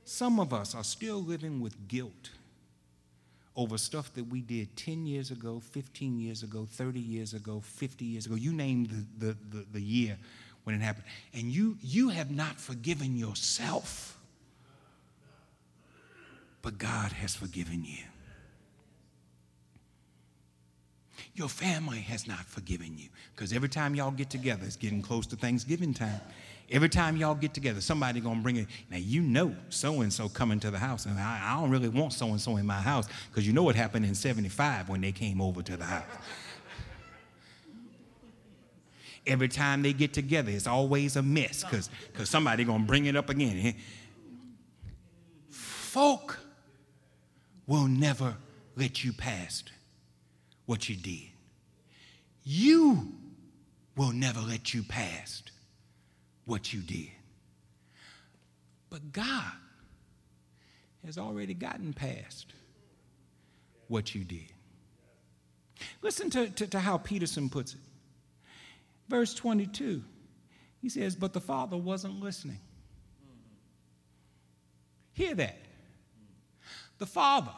[0.05, 2.31] Some of us are still living with guilt
[3.57, 8.05] over stuff that we did 10 years ago, 15 years ago, 30 years ago, 50
[8.05, 8.35] years ago.
[8.35, 8.87] You name
[9.19, 10.17] the, the, the, the year
[10.65, 11.05] when it happened.
[11.35, 14.19] And you, you have not forgiven yourself,
[16.63, 18.05] but God has forgiven you.
[21.35, 25.27] Your family has not forgiven you because every time y'all get together, it's getting close
[25.29, 26.21] to Thanksgiving time.
[26.71, 28.67] Every time y'all get together, somebody gonna bring it.
[28.91, 31.89] Now you know so and so coming to the house, and I, I don't really
[31.89, 35.01] want so and so in my house because you know what happened in '75 when
[35.01, 36.05] they came over to the house.
[39.27, 41.89] Every time they get together, it's always a mess because
[42.29, 43.75] somebody gonna bring it up again.
[45.51, 46.39] Folk
[47.67, 48.37] will never
[48.77, 49.71] let you past
[50.67, 51.29] what you did.
[52.45, 53.13] You
[53.97, 55.53] will never let you past
[56.45, 57.11] what you did.
[58.91, 59.53] But God
[61.05, 62.53] has already gotten past
[63.89, 64.53] what you did.
[66.01, 67.81] Listen to, to, to, how Peterson puts it.
[69.09, 70.03] Verse 22,
[70.81, 72.61] he says, But the Father wasn't listening.
[75.13, 75.59] Hear that.
[76.99, 77.53] The Father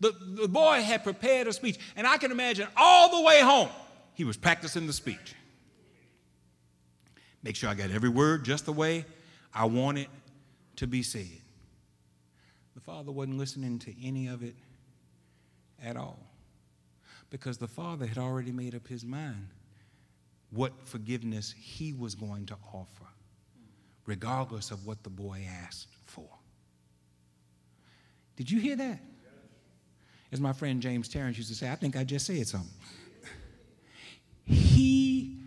[0.00, 3.68] the, the boy had prepared a speech, and I can imagine all the way home,
[4.14, 5.34] he was practicing the speech.
[7.42, 9.04] Make sure I got every word just the way
[9.52, 10.08] I want it
[10.76, 11.26] to be said.
[12.74, 14.54] The father wasn't listening to any of it
[15.82, 16.20] at all
[17.30, 19.48] because the father had already made up his mind
[20.50, 23.06] what forgiveness he was going to offer,
[24.06, 25.97] regardless of what the boy asked.
[28.38, 29.00] Did you hear that?
[30.30, 32.70] As my friend James Terrence used to say, I think I just said something.
[34.44, 35.38] He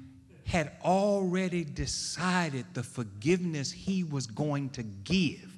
[0.46, 5.56] had already decided the forgiveness he was going to give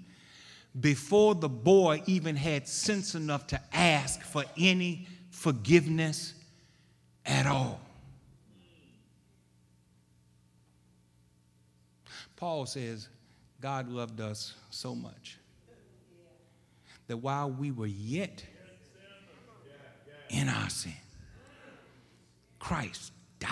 [0.80, 6.36] before the boy even had sense enough to ask for any forgiveness
[7.26, 7.82] at all.
[12.36, 13.08] Paul says,
[13.60, 15.40] God loved us so much
[17.08, 18.44] that while we were yet
[20.30, 20.94] in our sin.
[22.60, 23.50] Christ died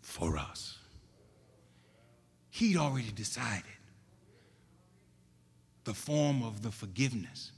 [0.00, 0.78] for us.
[2.50, 3.64] He'd already decided
[5.84, 7.52] the form of the forgiveness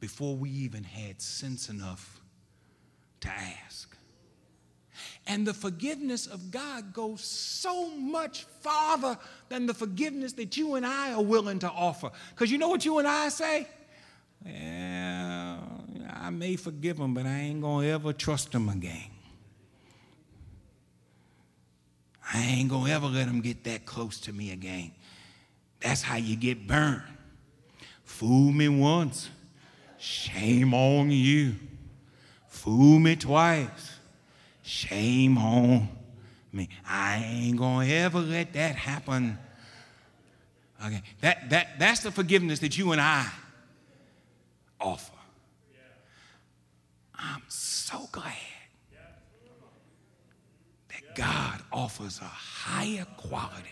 [0.00, 2.20] before we even had sense enough
[3.20, 3.93] to ask.
[5.26, 10.84] And the forgiveness of God goes so much farther than the forgiveness that you and
[10.84, 12.10] I are willing to offer.
[12.30, 13.66] Because you know what you and I say?
[14.44, 15.58] Yeah,
[16.12, 19.10] I may forgive him, but I ain't going to ever trust him again.
[22.32, 24.92] I ain't going to ever let him get that close to me again.
[25.80, 27.02] That's how you get burned.
[28.02, 29.30] Fool me once,
[29.98, 31.54] shame on you.
[32.48, 33.98] Fool me twice,
[34.64, 35.88] shame on
[36.52, 36.68] me.
[36.88, 39.38] I ain't to ever let that happen.
[40.84, 43.26] Okay, that, that, that's the forgiveness that you and I
[44.80, 45.12] offer.
[47.16, 48.34] I'm so glad
[50.88, 53.68] that God offers a higher quality,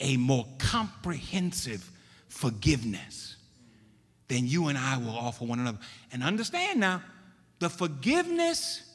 [0.00, 1.90] a more comprehensive
[2.28, 3.36] forgiveness
[4.28, 5.78] than you and I will offer one another.
[6.12, 7.02] And understand now,
[7.58, 8.87] the forgiveness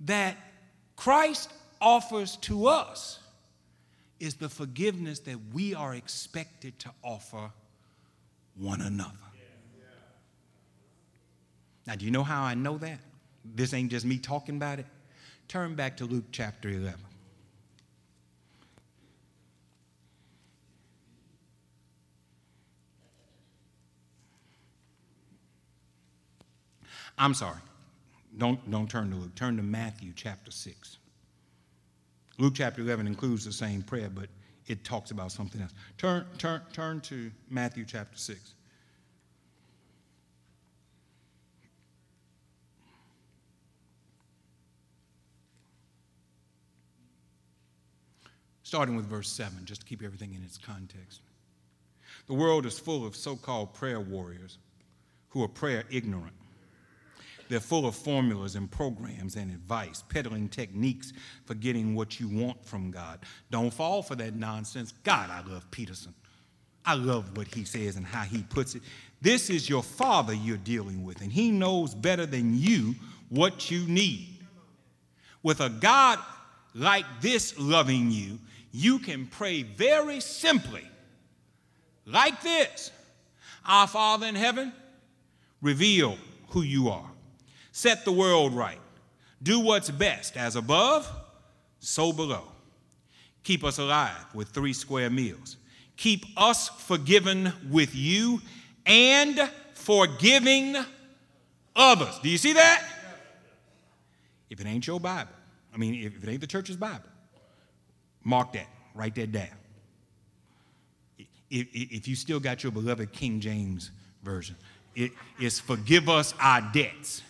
[0.00, 0.36] that
[0.96, 3.20] Christ offers to us
[4.18, 7.50] is the forgiveness that we are expected to offer
[8.56, 9.12] one another.
[11.86, 12.98] Now, do you know how I know that?
[13.44, 14.86] This ain't just me talking about it.
[15.46, 16.98] Turn back to Luke chapter 11.
[27.18, 27.60] I'm sorry.
[28.38, 29.34] Don't, don't turn to Luke.
[29.34, 30.98] Turn to Matthew chapter 6.
[32.38, 34.28] Luke chapter 11 includes the same prayer, but
[34.66, 35.72] it talks about something else.
[35.96, 38.54] Turn, turn, turn to Matthew chapter 6.
[48.62, 51.20] Starting with verse 7, just to keep everything in its context.
[52.26, 54.58] The world is full of so called prayer warriors
[55.28, 56.34] who are prayer ignorant.
[57.48, 61.12] They're full of formulas and programs and advice, peddling techniques
[61.44, 63.20] for getting what you want from God.
[63.50, 64.92] Don't fall for that nonsense.
[65.04, 66.14] God, I love Peterson.
[66.84, 68.82] I love what he says and how he puts it.
[69.20, 72.94] This is your father you're dealing with, and he knows better than you
[73.28, 74.38] what you need.
[75.42, 76.18] With a God
[76.74, 78.38] like this loving you,
[78.72, 80.84] you can pray very simply,
[82.04, 82.90] like this
[83.64, 84.72] Our Father in heaven,
[85.62, 86.18] reveal
[86.48, 87.10] who you are,
[87.76, 88.80] set the world right,
[89.42, 91.06] do what's best, as above,
[91.78, 92.44] so below.
[93.42, 95.58] Keep us alive with three square meals.
[95.98, 98.40] Keep us forgiven with you
[98.86, 100.74] and forgiving
[101.76, 102.18] others.
[102.22, 102.82] Do you see that?
[104.48, 105.32] If it ain't your Bible,
[105.74, 107.10] I mean, if it ain't the church's Bible,
[108.24, 109.48] mark that, write that down.
[111.50, 113.90] If, if you still got your beloved King James
[114.22, 114.56] Version,
[114.94, 117.20] it is forgive us our debts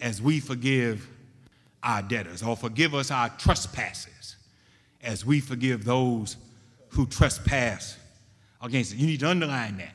[0.00, 1.06] as we forgive
[1.82, 4.36] our debtors, or forgive us our trespasses
[5.02, 6.36] as we forgive those
[6.90, 7.96] who trespass
[8.62, 8.98] against us.
[8.98, 9.94] You need to underline that.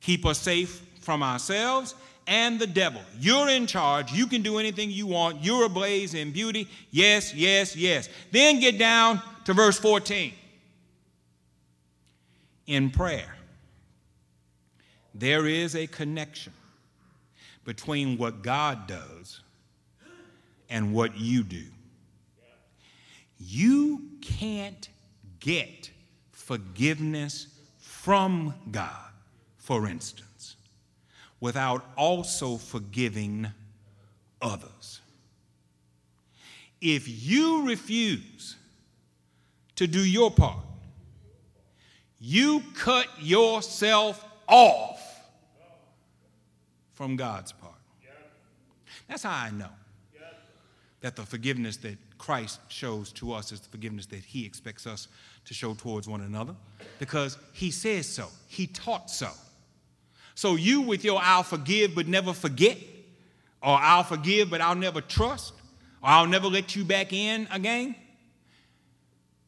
[0.00, 1.94] Keep us safe from ourselves
[2.26, 3.02] and the devil.
[3.18, 4.12] You're in charge.
[4.12, 5.42] You can do anything you want.
[5.44, 6.68] You're ablaze in beauty.
[6.90, 8.08] Yes, yes, yes.
[8.30, 10.32] Then get down to verse 14.
[12.66, 13.34] In prayer,
[15.14, 16.52] there is a connection
[17.64, 19.40] between what God does
[20.68, 21.64] and what you do.
[23.38, 24.88] You can't
[25.40, 25.90] get
[26.32, 27.46] forgiveness
[27.78, 29.12] from God,
[29.58, 30.56] for instance,
[31.40, 33.48] without also forgiving
[34.42, 35.00] others.
[36.80, 38.56] If you refuse
[39.76, 40.64] to do your part,
[42.18, 45.09] you cut yourself off
[47.00, 47.72] from God's part.
[49.08, 49.70] That's how I know
[51.00, 55.08] that the forgiveness that Christ shows to us is the forgiveness that he expects us
[55.46, 56.54] to show towards one another
[56.98, 58.28] because he says so.
[58.48, 59.30] He taught so.
[60.34, 62.76] So you with your I'll forgive but never forget,
[63.62, 65.54] or I'll forgive but I'll never trust,
[66.02, 67.96] or I'll never let you back in again,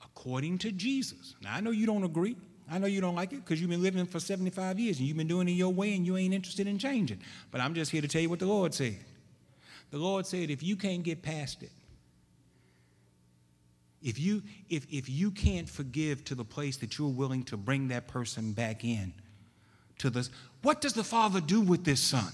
[0.02, 1.34] according to Jesus.
[1.42, 2.34] Now I know you don't agree.
[2.72, 5.18] I know you don't like it because you've been living for 75 years and you've
[5.18, 7.20] been doing it your way and you ain't interested in changing.
[7.50, 8.96] But I'm just here to tell you what the Lord said.
[9.90, 11.70] The Lord said, if you can't get past it,
[14.02, 17.88] if you, if, if you can't forgive to the place that you're willing to bring
[17.88, 19.12] that person back in,
[19.98, 20.30] to this,
[20.62, 22.32] what does the father do with this son?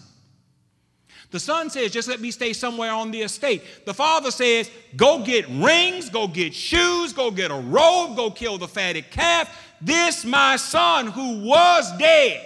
[1.30, 3.62] The son says, just let me stay somewhere on the estate.
[3.84, 8.56] The father says, go get rings, go get shoes, go get a robe, go kill
[8.56, 9.54] the fatted calf.
[9.80, 12.44] This, my son, who was dead,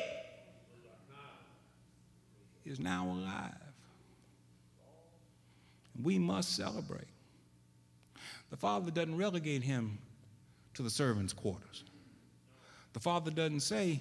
[2.65, 3.55] is now alive.
[6.03, 7.07] We must celebrate.
[8.51, 9.99] The father doesn't relegate him
[10.75, 11.85] to the servants' quarters.
[12.93, 14.01] The father doesn't say,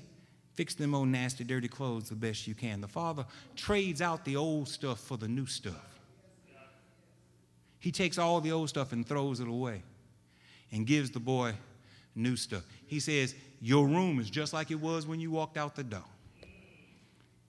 [0.62, 2.82] fix them old nasty, dirty clothes the best you can.
[2.82, 6.00] The father trades out the old stuff for the new stuff.
[7.80, 9.82] He takes all the old stuff and throws it away
[10.72, 11.56] and gives the boy
[12.14, 12.62] new stuff.
[12.86, 16.04] He says, Your room is just like it was when you walked out the door.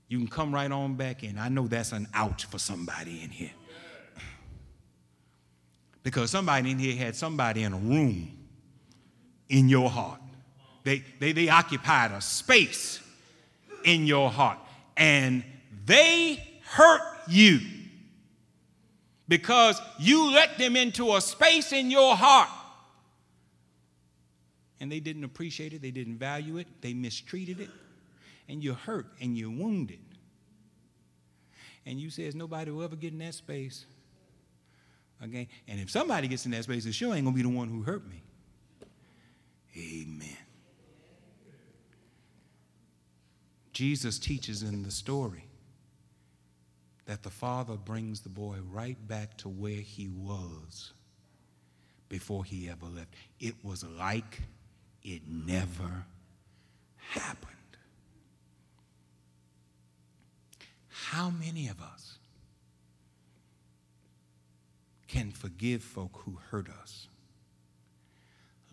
[0.08, 1.36] You can come right on back in.
[1.36, 3.52] I know that's an ouch for somebody in here
[6.02, 8.32] because somebody in here had somebody in a room
[9.50, 10.22] in your heart.
[10.82, 13.00] They, they, they occupied a space
[13.84, 14.58] in your heart
[14.96, 15.44] and
[15.84, 17.60] they hurt you
[19.28, 22.48] because you let them into a space in your heart
[24.80, 27.70] and they didn't appreciate it, they didn't value it, they mistreated it,
[28.48, 30.00] and you're hurt and you're wounded.
[31.86, 33.86] And you says nobody will ever get in that space
[35.24, 35.48] Okay?
[35.68, 37.82] And if somebody gets in that space, it sure ain't gonna be the one who
[37.82, 38.22] hurt me.
[39.76, 40.36] Amen.
[43.72, 45.44] Jesus teaches in the story
[47.06, 50.92] that the father brings the boy right back to where he was
[52.08, 53.14] before he ever left.
[53.40, 54.42] It was like
[55.02, 56.04] it never
[56.96, 57.50] happened.
[60.88, 62.18] How many of us
[65.12, 67.08] can forgive folk who hurt us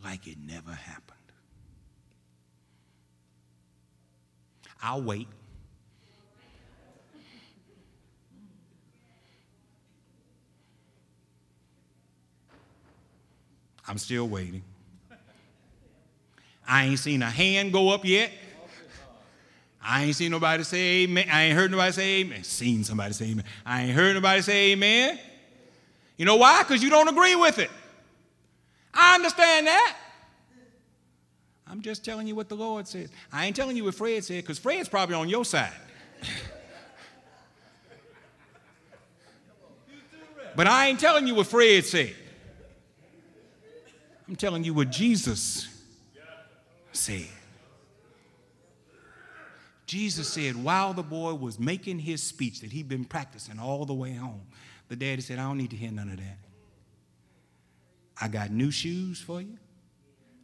[0.04, 1.19] like it never happened.
[4.82, 5.28] I'll wait.
[13.88, 14.62] I'm still waiting.
[16.68, 18.32] I ain't seen a hand go up yet.
[19.82, 21.26] I ain't seen nobody say amen.
[21.32, 22.44] I ain't heard nobody say amen.
[22.44, 23.46] Seen somebody say amen.
[23.66, 25.18] I ain't heard nobody say amen.
[26.18, 26.62] You know why?
[26.62, 27.72] Because you don't agree with it.
[28.94, 29.98] I understand that.
[31.70, 33.10] I'm just telling you what the Lord says.
[33.32, 35.72] I ain't telling you what Fred said because Fred's probably on your side.
[40.56, 42.16] but I ain't telling you what Fred said.
[44.28, 45.68] I'm telling you what Jesus
[46.92, 47.28] said.
[49.86, 53.94] Jesus said while the boy was making his speech that he'd been practicing all the
[53.94, 54.48] way home,
[54.88, 56.38] the daddy said, I don't need to hear none of that.
[58.22, 59.58] I got new shoes for you.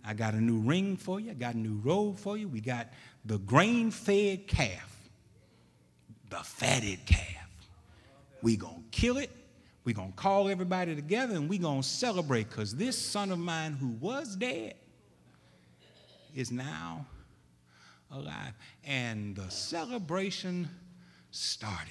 [0.06, 1.32] I got a new ring for you.
[1.32, 2.48] I got a new robe for you.
[2.48, 2.90] We got
[3.26, 5.10] the grain fed calf,
[6.30, 7.50] the fatted calf.
[8.42, 9.32] we going to kill it.
[9.84, 13.40] we going to call everybody together and we going to celebrate because this son of
[13.40, 14.76] mine who was dead
[16.36, 17.08] is now
[18.12, 18.54] alive.
[18.84, 20.70] And the celebration
[21.32, 21.90] started.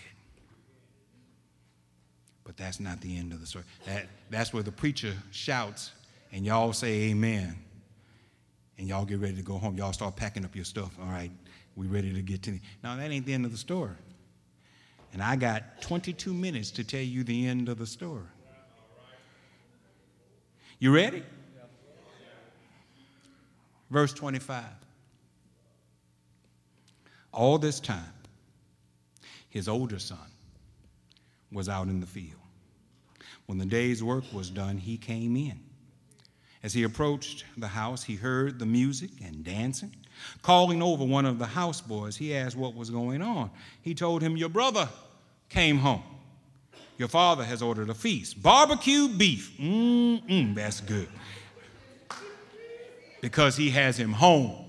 [2.45, 3.65] But that's not the end of the story.
[3.87, 5.91] That, that's where the preacher shouts,
[6.31, 7.64] and y'all say amen.
[8.79, 9.77] And y'all get ready to go home.
[9.77, 10.97] Y'all start packing up your stuff.
[11.01, 11.31] All right,
[11.77, 12.61] we ready to get to the.
[12.83, 13.95] Now, that ain't the end of the story.
[15.12, 18.25] And I got 22 minutes to tell you the end of the story.
[20.81, 21.22] You ready?
[23.91, 24.64] Verse 25.
[27.33, 28.12] All this time,
[29.49, 30.18] his older son
[31.53, 32.41] was out in the field.
[33.47, 35.61] When the day's work was done, he came in.
[36.65, 39.95] As he approached the house, he heard the music and dancing.
[40.41, 43.51] Calling over one of the houseboys, he asked what was going on.
[43.83, 44.89] He told him, Your brother
[45.51, 46.03] came home.
[46.97, 48.43] Your father has ordered a feast.
[48.43, 49.59] Barbecue beef.
[49.59, 51.09] Mmm, that's good.
[53.21, 54.65] Because he has him home,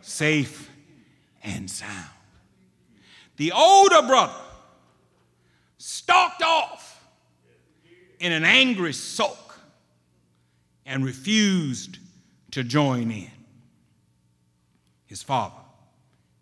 [0.00, 0.68] safe
[1.44, 2.10] and sound.
[3.36, 4.34] The older brother
[5.76, 7.00] stalked off
[8.18, 9.47] in an angry sulk
[10.88, 11.98] and refused
[12.50, 13.30] to join in.
[15.06, 15.54] His father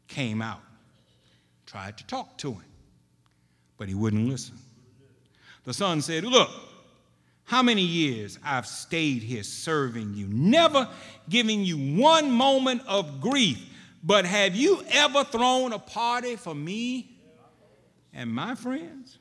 [0.09, 0.63] came out,
[1.67, 2.65] tried to talk to him,
[3.77, 4.57] but he wouldn't listen.
[5.65, 6.49] The son said, Look,
[7.45, 10.89] how many years I've stayed here serving you, never
[11.29, 13.61] giving you one moment of grief
[14.07, 17.11] but have you ever thrown a party for me
[18.13, 19.19] and my friends?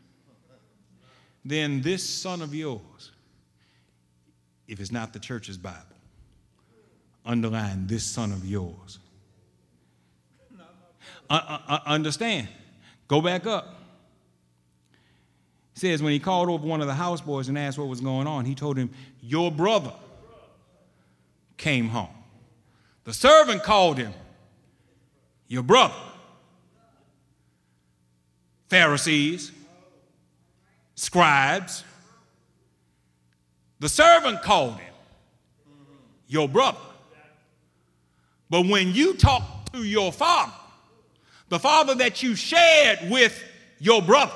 [1.44, 3.12] Then this son of yours,
[4.68, 5.80] if it's not the church's Bible,
[7.26, 9.00] underline this son of yours.
[11.30, 12.48] Uh, uh, uh, understand.
[13.08, 13.82] Go back up.
[15.74, 18.28] He says, when he called over one of the houseboys and asked what was going
[18.28, 18.90] on, he told him,
[19.22, 19.94] Your brother
[21.58, 22.10] came home.
[23.04, 24.14] The servant called him
[25.48, 25.94] your brother.
[28.70, 29.52] Pharisees,
[30.96, 31.84] scribes.
[33.80, 34.94] The servant called him
[36.28, 36.78] your brother.
[38.50, 40.54] But when you talk to your father,
[41.50, 43.44] the father that you shared with
[43.80, 44.34] your brother,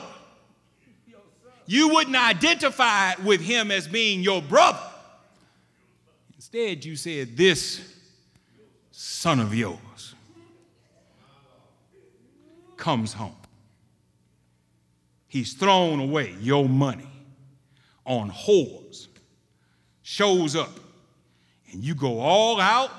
[1.65, 4.79] you wouldn't identify with him as being your brother.
[6.35, 7.81] Instead, you said, This
[8.91, 10.15] son of yours.
[12.75, 13.35] comes home.
[15.27, 17.09] He's thrown away your money
[18.03, 19.07] on whores,
[20.09, 20.71] shows up,
[21.71, 22.89] and you go all out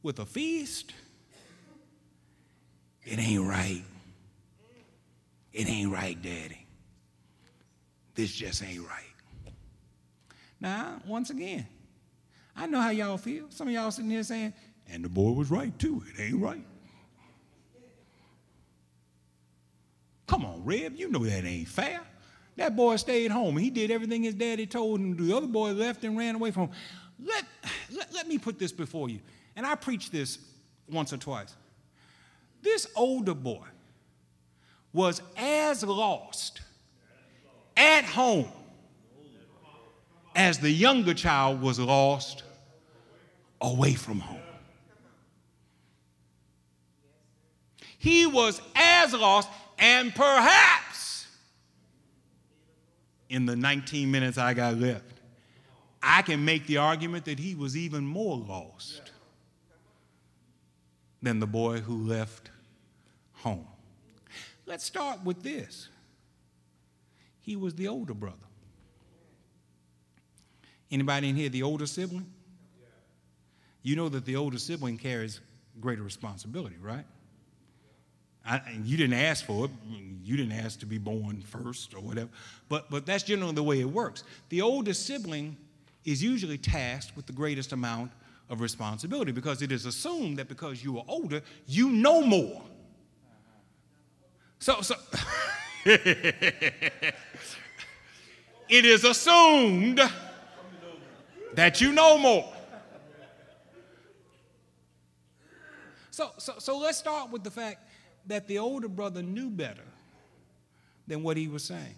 [0.00, 0.92] with a feast.
[3.02, 3.82] It ain't right.
[5.52, 6.64] It ain't right, Daddy.
[8.14, 9.52] This just ain't right.
[10.60, 11.66] Now, once again,
[12.54, 13.46] I know how y'all feel.
[13.50, 14.54] Some of y'all sitting here saying,
[14.88, 16.00] and the boy was right too.
[16.14, 16.64] It ain't right.
[20.28, 22.02] Come on, Reb, you know that ain't fair.
[22.56, 23.56] That boy stayed home.
[23.56, 25.16] He did everything his daddy told him.
[25.16, 26.76] The other boy left and ran away from home.
[27.22, 27.44] Let,
[27.90, 29.20] let, let me put this before you.
[29.54, 30.38] And I preached this
[30.90, 31.54] once or twice.
[32.62, 33.64] This older boy
[34.92, 36.62] was as lost
[37.76, 38.48] at home
[40.34, 42.42] as the younger child was lost
[43.60, 44.40] away from home.
[47.98, 49.48] He was as lost
[49.78, 50.85] and perhaps
[53.28, 55.20] in the 19 minutes I got left,
[56.02, 59.10] I can make the argument that he was even more lost
[61.22, 62.50] than the boy who left
[63.32, 63.66] home.
[64.66, 65.88] Let's start with this.
[67.40, 68.36] He was the older brother.
[70.90, 72.26] Anybody in here the older sibling?
[73.82, 75.40] You know that the older sibling carries
[75.80, 77.04] greater responsibility, right?
[78.46, 79.70] I, you didn't ask for it.
[80.22, 82.28] You didn't ask to be born first or whatever.
[82.68, 84.22] But, but that's generally the way it works.
[84.50, 85.56] The oldest sibling
[86.04, 88.12] is usually tasked with the greatest amount
[88.48, 92.62] of responsibility because it is assumed that because you are older, you know more.
[94.60, 94.94] So, so
[95.84, 97.14] it
[98.68, 100.00] is assumed
[101.54, 102.52] that you know more.
[106.10, 107.80] So, so, so let's start with the fact
[108.26, 109.86] that the older brother knew better
[111.06, 111.94] than what he was saying.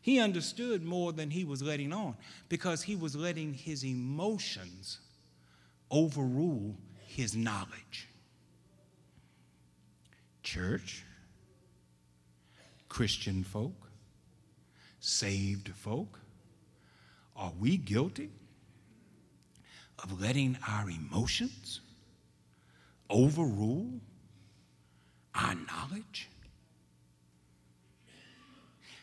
[0.00, 2.16] He understood more than he was letting on
[2.48, 4.98] because he was letting his emotions
[5.90, 8.08] overrule his knowledge.
[10.42, 11.04] Church,
[12.88, 13.90] Christian folk,
[15.00, 16.20] saved folk,
[17.34, 18.30] are we guilty
[20.02, 21.80] of letting our emotions
[23.10, 24.00] overrule
[25.36, 26.28] our knowledge?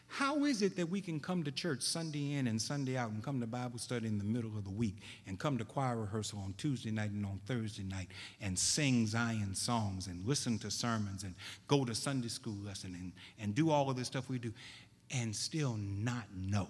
[0.08, 3.24] How is it that we can come to church Sunday in and Sunday out and
[3.24, 6.38] come to Bible study in the middle of the week and come to choir rehearsal
[6.38, 8.10] on Tuesday night and on Thursday night
[8.40, 11.34] and sing Zion songs and listen to sermons and
[11.68, 14.54] go to Sunday school lesson and, and do all of this stuff we do
[15.10, 16.68] and still not know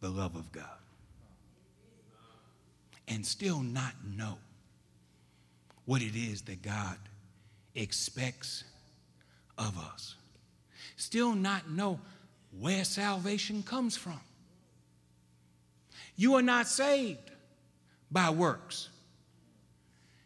[0.00, 0.64] the love of God?
[3.08, 4.38] And still not know
[5.84, 6.96] what it is that God
[7.74, 8.64] expects
[9.58, 10.16] of us.
[10.96, 12.00] Still not know
[12.58, 14.20] where salvation comes from.
[16.16, 17.30] You are not saved
[18.10, 18.88] by works.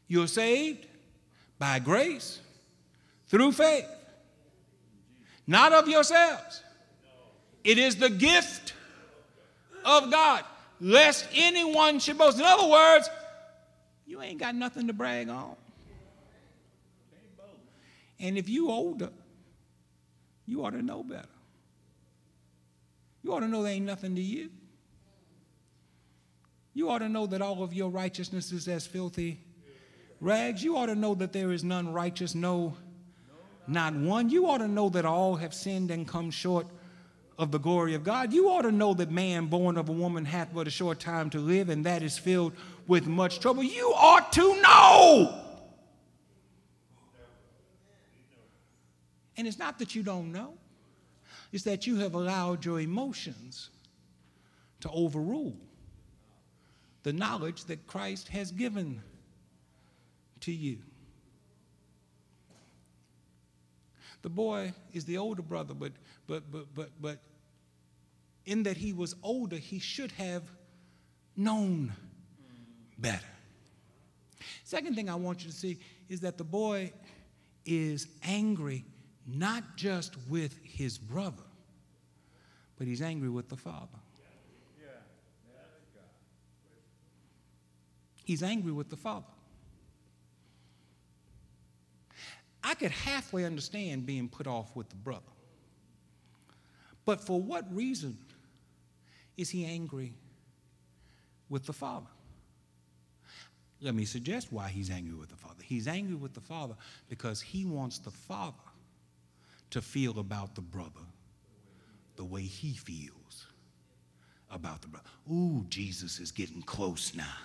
[0.08, 0.86] You are saved
[1.58, 2.40] by grace
[3.28, 3.86] through faith,
[5.46, 6.62] not of yourselves.
[7.64, 8.74] It is the gift
[9.84, 10.44] of God,
[10.80, 12.38] lest anyone should boast.
[12.38, 13.08] In other words,
[14.06, 15.56] you ain't got nothing to brag on.
[18.18, 19.10] And if you older,
[20.46, 21.28] you ought to know better.
[23.22, 24.50] You ought to know there ain't nothing to you.
[26.74, 29.40] You ought to know that all of your righteousness is as filthy
[30.20, 30.62] rags.
[30.62, 32.76] You ought to know that there is none righteous, no,
[33.66, 34.30] not one.
[34.30, 36.66] You ought to know that all have sinned and come short
[37.38, 38.32] of the glory of God.
[38.32, 41.30] You ought to know that man born of a woman hath but a short time
[41.30, 42.52] to live, and that is filled
[42.86, 43.62] with much trouble.
[43.62, 45.45] You ought to know.
[49.36, 50.54] And it's not that you don't know,
[51.52, 53.70] it's that you have allowed your emotions
[54.80, 55.56] to overrule
[57.02, 59.00] the knowledge that Christ has given
[60.40, 60.78] to you.
[64.22, 65.92] The boy is the older brother, but
[66.26, 67.18] but but but but
[68.44, 70.42] in that he was older, he should have
[71.36, 71.92] known
[72.98, 73.24] better.
[74.64, 75.78] Second thing I want you to see
[76.08, 76.92] is that the boy
[77.64, 78.84] is angry
[79.26, 81.42] not just with his brother,
[82.78, 83.98] but he's angry with the father.
[88.24, 89.26] He's angry with the father.
[92.62, 95.22] I could halfway understand being put off with the brother.
[97.04, 98.18] But for what reason
[99.36, 100.12] is he angry
[101.48, 102.08] with the father?
[103.80, 105.62] Let me suggest why he's angry with the father.
[105.62, 106.74] He's angry with the father
[107.08, 108.56] because he wants the father
[109.76, 111.04] to feel about the brother
[112.16, 113.44] the way he feels
[114.50, 115.04] about the brother.
[115.30, 117.36] Ooh, Jesus is getting close now.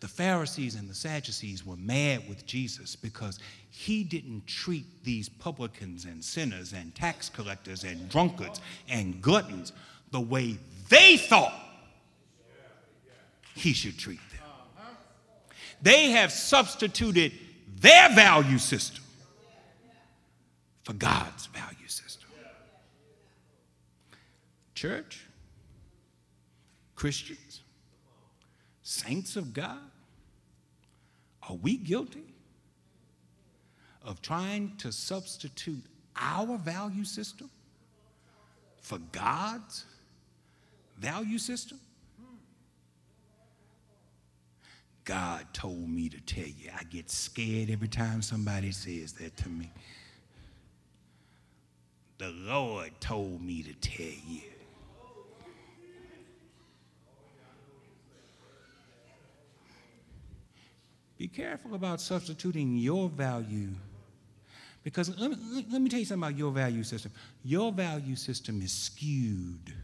[0.00, 3.38] The Pharisees and the Sadducees were mad with Jesus because
[3.70, 8.60] he didn't treat these publicans and sinners and tax collectors and drunkards
[8.90, 9.72] and gluttons
[10.10, 10.58] the way
[10.90, 11.54] they thought
[13.54, 14.86] he should treat them.
[15.80, 17.32] They have substituted
[17.80, 19.04] their value system
[20.88, 22.30] for God's value system.
[24.74, 25.26] Church,
[26.94, 27.60] Christians,
[28.80, 29.82] saints of God,
[31.46, 32.32] are we guilty
[34.02, 35.84] of trying to substitute
[36.16, 37.50] our value system
[38.80, 39.84] for God's
[40.96, 41.78] value system?
[45.04, 46.70] God told me to tell you.
[46.74, 49.70] I get scared every time somebody says that to me.
[52.18, 54.42] The Lord told me to tell you.
[61.16, 63.70] Be careful about substituting your value
[64.84, 65.36] Because let me,
[65.70, 67.12] let me tell you something about your value system.
[67.44, 69.74] Your value system is skewed.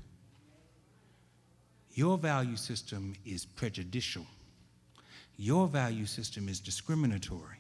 [1.93, 4.27] Your value system is prejudicial.
[5.37, 7.59] Your value system is discriminatory.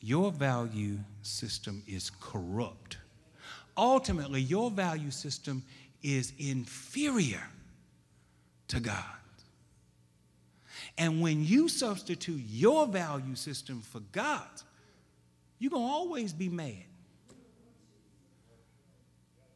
[0.00, 2.98] Your value system is corrupt.
[3.76, 5.62] Ultimately, your value system
[6.02, 7.42] is inferior
[8.68, 9.04] to God.
[10.98, 14.64] And when you substitute your value system for God's,
[15.58, 16.84] you're going to always be mad.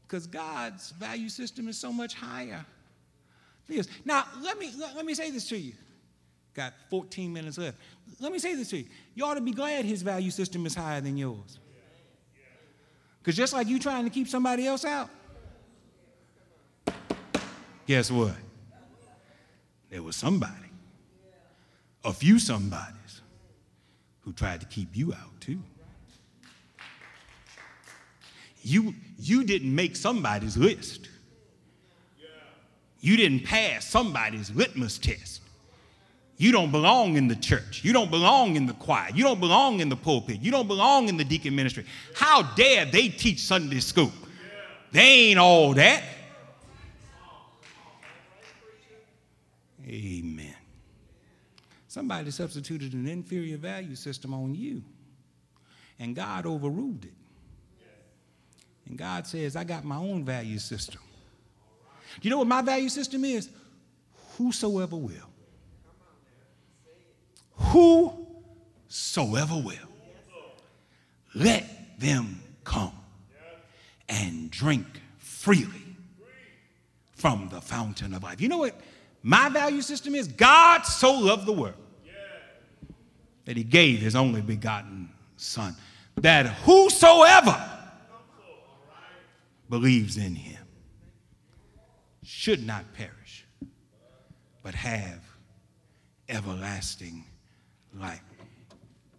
[0.06, 2.64] Because God's value system is so much higher.
[4.04, 5.72] Now, let me, let, let me say this to you.
[6.54, 7.76] Got 14 minutes left.
[8.20, 8.86] Let me say this to you.
[9.14, 11.58] You ought to be glad his value system is higher than yours.
[13.26, 15.10] Because just like you trying to keep somebody else out,
[17.84, 18.36] guess what?
[19.90, 20.70] There was somebody,
[22.04, 23.22] a few somebodies,
[24.20, 25.58] who tried to keep you out too.
[28.62, 31.08] You, you didn't make somebody's list.
[33.00, 35.42] You didn't pass somebody's litmus test.
[36.38, 37.82] You don't belong in the church.
[37.82, 39.08] You don't belong in the choir.
[39.14, 40.40] You don't belong in the pulpit.
[40.40, 41.86] You don't belong in the deacon ministry.
[42.14, 44.12] How dare they teach Sunday school?
[44.92, 46.02] They ain't all that.
[49.88, 50.54] Amen.
[51.88, 54.82] Somebody substituted an inferior value system on you,
[55.98, 57.14] and God overruled it.
[58.86, 61.00] And God says, I got my own value system.
[62.20, 63.48] Do you know what my value system is?
[64.36, 65.30] Whosoever will.
[67.72, 69.76] Whosoever will.
[71.34, 72.92] Let them come
[74.08, 74.86] and drink
[75.18, 75.82] freely
[77.14, 78.40] from the fountain of life.
[78.40, 78.80] You know what
[79.22, 80.28] my value system is?
[80.28, 81.74] God so loved the world
[83.44, 85.76] that he gave his only begotten Son,
[86.16, 87.62] that whosoever
[89.68, 90.64] believes in him
[92.22, 93.46] should not perish,
[94.62, 95.20] but have
[96.28, 97.24] everlasting
[98.00, 98.22] life.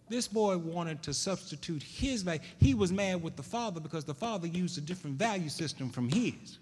[0.09, 2.39] This boy wanted to substitute his value.
[2.59, 6.07] He was mad with the father because the father used a different value system from
[6.07, 6.59] his.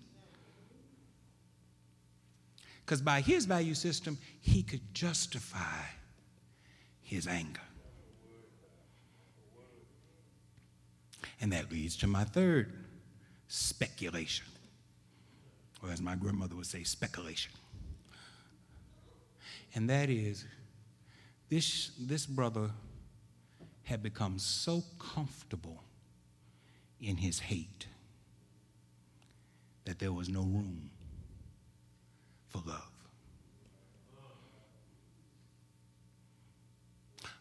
[2.84, 5.84] Because by his value system, he could justify
[7.01, 7.61] his anger.
[11.41, 12.74] And that leads to my third
[13.47, 14.45] speculation,
[15.84, 17.51] or as my grandmother would say, speculation.
[19.76, 20.45] And that is
[21.50, 22.72] this, this brother
[23.84, 25.84] had become so comfortable
[27.00, 27.88] in his hate
[29.86, 30.89] that there was no room
[32.48, 32.91] for love.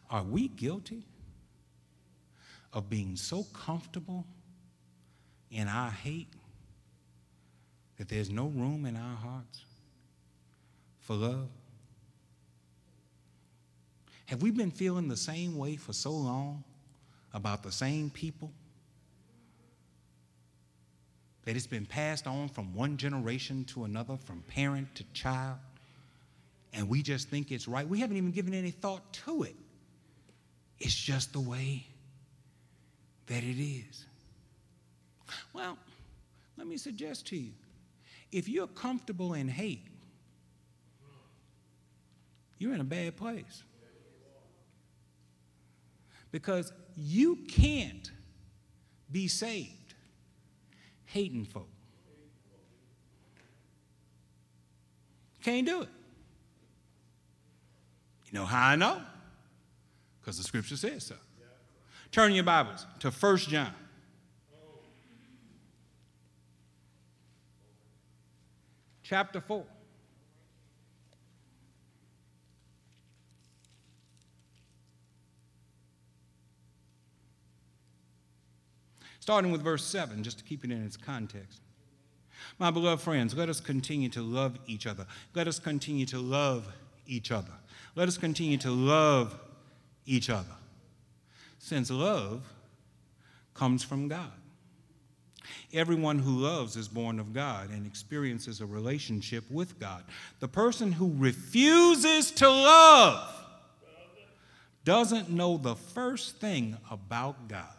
[0.09, 1.03] Are we guilty
[2.71, 4.25] of being so comfortable
[5.49, 6.33] in our hate
[7.97, 9.65] that there's no room in our hearts
[10.99, 11.47] for love?
[14.25, 16.63] Have we been feeling the same way for so long
[17.33, 18.51] about the same people?
[21.43, 25.59] That it's been passed on from one generation to another, from parent to child,
[26.73, 27.87] and we just think it's right.
[27.87, 29.55] We haven't even given any thought to it.
[30.79, 31.85] It's just the way
[33.27, 34.05] that it is.
[35.53, 35.77] Well,
[36.57, 37.51] let me suggest to you
[38.31, 39.85] if you're comfortable in hate,
[42.57, 43.63] you're in a bad place.
[46.35, 48.11] Because you can't
[49.09, 49.93] be saved
[51.05, 51.69] hating folk.
[55.41, 55.87] Can't do it.
[58.25, 59.01] You know how I know?
[60.19, 61.15] Because the scripture says so.
[62.11, 63.71] Turn your Bibles to 1 John.
[69.03, 69.63] Chapter 4.
[79.25, 81.59] Starting with verse 7, just to keep it in its context.
[82.59, 85.07] My beloved friends, let us continue to love each other.
[85.33, 86.67] Let us continue to love
[87.07, 87.53] each other.
[87.95, 89.35] Let us continue to love
[90.05, 90.55] each other.
[91.57, 92.43] Since love
[93.55, 94.31] comes from God.
[95.73, 100.03] Everyone who loves is born of God and experiences a relationship with God.
[100.39, 103.27] The person who refuses to love
[104.83, 107.74] doesn't know the first thing about God.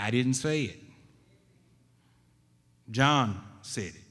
[0.00, 0.80] I didn't say it.
[2.88, 4.02] John said it.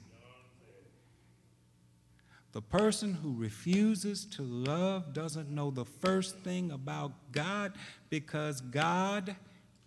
[2.52, 7.74] The person who refuses to love doesn't know the first thing about God
[8.10, 9.36] because God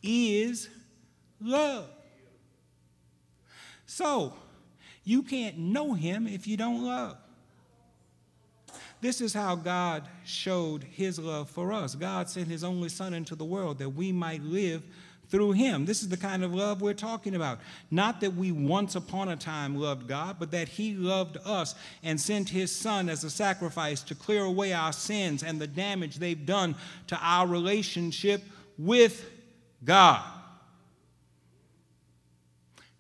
[0.02, 0.70] is
[1.40, 1.88] love.
[3.84, 4.34] So,
[5.04, 7.18] you can't know him if you don't love.
[9.00, 11.94] This is how God showed his love for us.
[11.94, 14.82] God sent his only Son into the world that we might live
[15.30, 15.86] through him.
[15.86, 17.60] This is the kind of love we're talking about.
[17.90, 22.20] Not that we once upon a time loved God, but that he loved us and
[22.20, 26.46] sent his Son as a sacrifice to clear away our sins and the damage they've
[26.46, 26.74] done
[27.06, 28.42] to our relationship
[28.76, 29.24] with
[29.84, 30.24] God.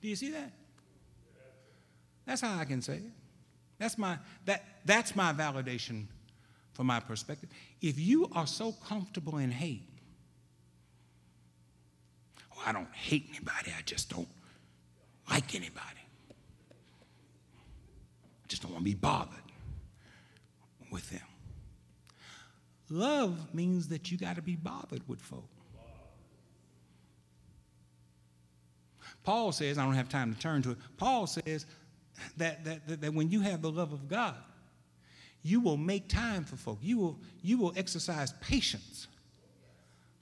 [0.00, 0.52] Do you see that?
[2.24, 3.12] That's how I can say it.
[3.78, 6.04] That's my, that, that's my validation
[6.74, 7.50] from my perspective.
[7.82, 9.89] If you are so comfortable in hate,
[12.66, 14.28] I don't hate anybody, I just don't
[15.28, 15.80] like anybody.
[18.44, 19.38] I just don't want to be bothered
[20.90, 21.20] with them.
[22.90, 25.48] Love means that you got to be bothered with folk.
[29.22, 30.78] Paul says, I don't have time to turn to it.
[30.96, 31.66] Paul says
[32.36, 34.34] that, that, that, that when you have the love of God,
[35.42, 36.78] you will make time for folk.
[36.82, 39.06] You will, you will exercise patience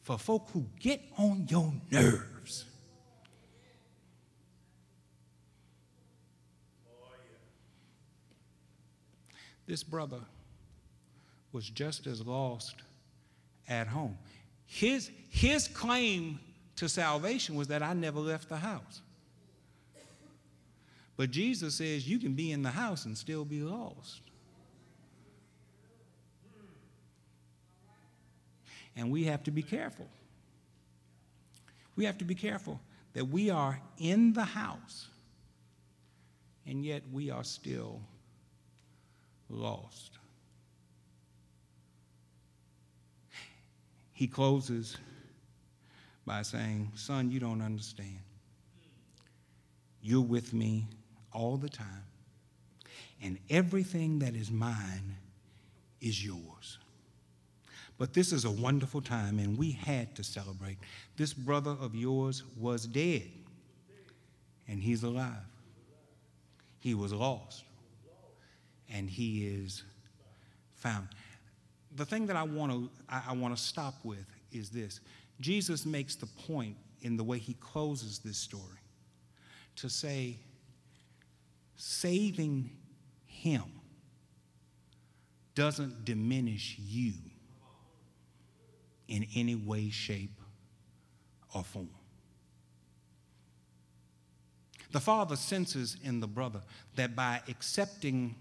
[0.08, 2.64] for folk who get on your nerves.
[9.66, 10.20] This brother
[11.52, 12.76] was just as lost
[13.68, 14.16] at home.
[14.64, 16.40] His, his claim
[16.76, 19.02] to salvation was that I never left the house.
[21.18, 24.22] But Jesus says you can be in the house and still be lost.
[28.98, 30.08] And we have to be careful.
[31.94, 32.80] We have to be careful
[33.14, 35.06] that we are in the house
[36.66, 38.00] and yet we are still
[39.48, 40.18] lost.
[44.12, 44.96] He closes
[46.26, 48.18] by saying, Son, you don't understand.
[50.02, 50.88] You're with me
[51.32, 52.04] all the time,
[53.22, 55.16] and everything that is mine
[56.00, 56.78] is yours.
[57.98, 60.78] But this is a wonderful time, and we had to celebrate.
[61.16, 63.28] This brother of yours was dead,
[64.68, 65.34] and he's alive.
[66.78, 67.64] He was lost,
[68.88, 69.82] and he is
[70.76, 71.08] found.
[71.96, 75.00] The thing that I want to I, want to stop with is this.
[75.40, 78.62] Jesus makes the point in the way he closes this story
[79.76, 80.36] to say,
[81.76, 82.70] saving
[83.26, 83.64] him
[85.54, 87.14] doesn't diminish you
[89.08, 90.40] in any way, shape,
[91.54, 91.88] or form.
[94.92, 96.62] The father senses in the brother
[96.96, 98.36] that by accepting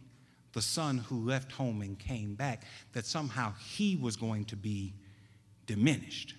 [0.53, 2.63] the son who left home and came back,
[2.93, 4.93] that somehow he was going to be
[5.65, 6.35] diminished.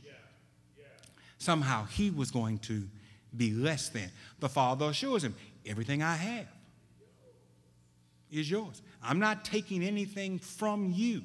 [1.38, 2.88] Somehow he was going to
[3.36, 4.10] be less than.
[4.40, 5.34] The father assures him,
[5.66, 6.46] Everything I have
[8.30, 8.82] is yours.
[9.02, 11.22] I'm not taking anything from you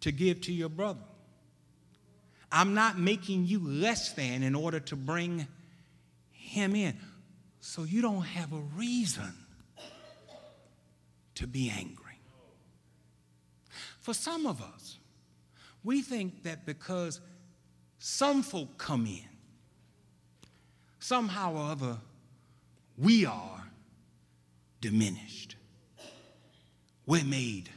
[0.00, 1.00] to give to your brother.
[2.50, 5.46] I'm not making you less than in order to bring
[6.30, 6.96] him in.
[7.60, 9.34] So you don't have a reason
[11.34, 12.20] to be angry.
[14.00, 14.98] For some of us,
[15.82, 17.20] we think that because
[17.98, 19.28] some folk come in,
[21.00, 21.96] somehow or other,
[22.96, 23.64] we are
[24.80, 25.56] diminished.
[27.04, 27.70] We're made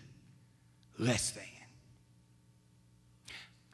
[0.98, 1.44] less than.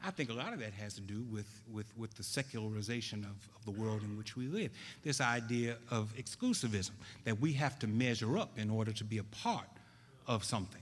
[0.06, 3.48] I think a lot of that has to do with, with, with the secularization of,
[3.56, 4.70] of the world in which we live.
[5.02, 6.92] This idea of exclusivism,
[7.24, 9.68] that we have to measure up in order to be a part
[10.28, 10.80] of something.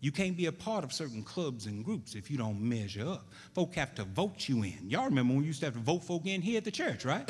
[0.00, 3.26] You can't be a part of certain clubs and groups if you don't measure up.
[3.54, 4.88] Folk have to vote you in.
[4.88, 7.04] Y'all remember when we used to have to vote folk in here at the church,
[7.04, 7.28] right?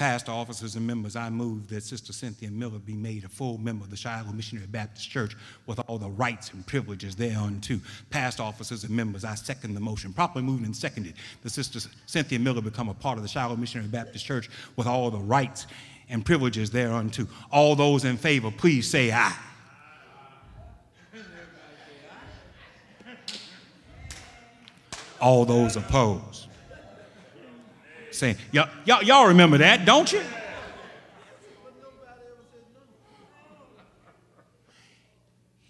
[0.00, 3.84] Past officers and members, I move that Sister Cynthia Miller be made a full member
[3.84, 5.36] of the Shiloh Missionary Baptist Church
[5.66, 7.78] with all the rights and privileges thereunto.
[8.08, 10.14] Past officers and members, I second the motion.
[10.14, 13.90] Properly moved and seconded that Sister Cynthia Miller become a part of the Shiloh Missionary
[13.90, 15.66] Baptist Church with all the rights
[16.08, 17.26] and privileges thereunto.
[17.52, 19.36] All those in favor, please say aye.
[25.20, 26.29] All those opposed
[28.10, 28.36] saying.
[28.52, 30.22] Y'all, y'all, y'all remember that, don't you?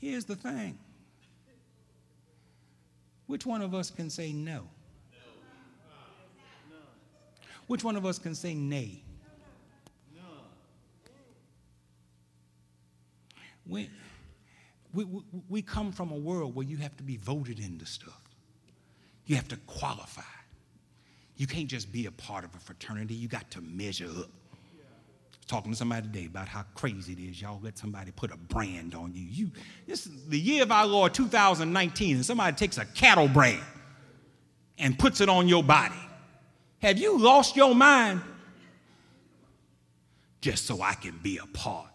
[0.01, 0.79] Here's the thing
[3.27, 4.69] which one of us can say no?
[7.69, 9.05] Which one of us can say nay?
[13.65, 13.89] We,
[14.93, 15.07] we,
[15.49, 18.21] we come from a world where you have to be voted into stuff.
[19.27, 20.23] You have to qualify.
[21.41, 24.29] You can't just be a part of a fraternity, you got to measure up.
[25.49, 27.41] Talking to somebody today about how crazy it is.
[27.41, 29.25] Y'all let somebody put a brand on you.
[29.25, 29.51] You
[29.87, 33.63] this is the year of our Lord 2019, and somebody takes a cattle brand
[34.79, 35.95] and puts it on your body.
[36.83, 38.21] Have you lost your mind?
[40.43, 41.89] Just so I can be a part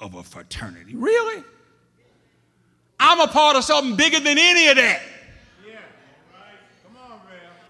[0.00, 0.96] of a fraternity.
[0.96, 1.44] Really?
[2.98, 5.00] I'm a part of something bigger than any of that.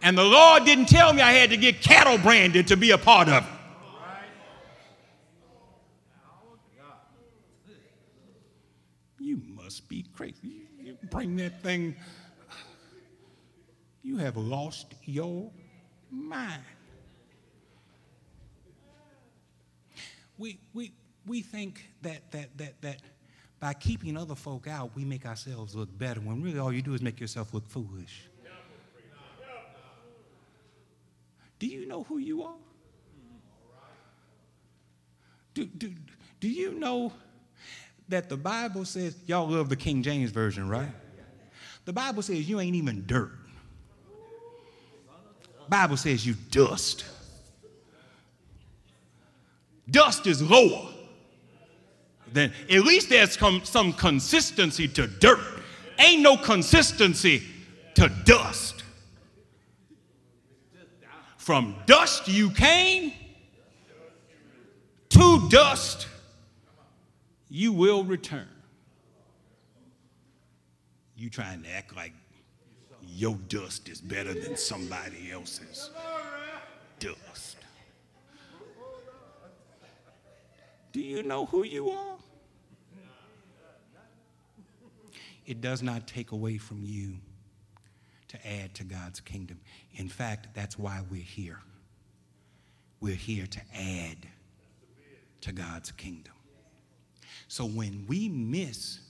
[0.03, 2.99] And the Lord didn't tell me I had to get cattle branded to be a
[2.99, 3.51] part of it.
[9.21, 10.67] You must be crazy.
[10.81, 11.95] You bring that thing.
[14.03, 15.49] You have lost your
[16.11, 16.63] mind.
[20.37, 20.93] We, we,
[21.25, 23.03] we think that, that, that, that
[23.61, 26.95] by keeping other folk out, we make ourselves look better when really all you do
[26.95, 28.29] is make yourself look foolish.
[31.63, 32.57] Do you know who you are?
[35.55, 35.93] Do, do,
[36.41, 37.13] do you know
[38.09, 40.91] that the Bible says, y'all love the King James Version, right?
[41.85, 43.31] The Bible says you ain't even dirt.
[45.69, 47.05] Bible says you dust.
[49.89, 50.89] Dust is lower.
[52.33, 55.63] Then at least there's some consistency to dirt.
[56.01, 57.45] Ain't no consistency
[57.95, 58.82] to dust.
[61.43, 63.13] From dust you came,
[65.09, 66.07] to dust
[67.49, 68.47] you will return.
[71.17, 72.13] You trying to act like
[73.05, 75.91] your dust is better than somebody else's
[77.01, 77.57] dust.
[80.93, 82.19] Do you know who you are?
[85.45, 87.17] It does not take away from you
[88.33, 89.61] to add to God's kingdom.
[89.95, 91.61] In fact, that's why we're here.
[93.01, 94.17] We're here to add
[95.43, 96.33] to God's kingdom.
[97.49, 99.01] So when we miss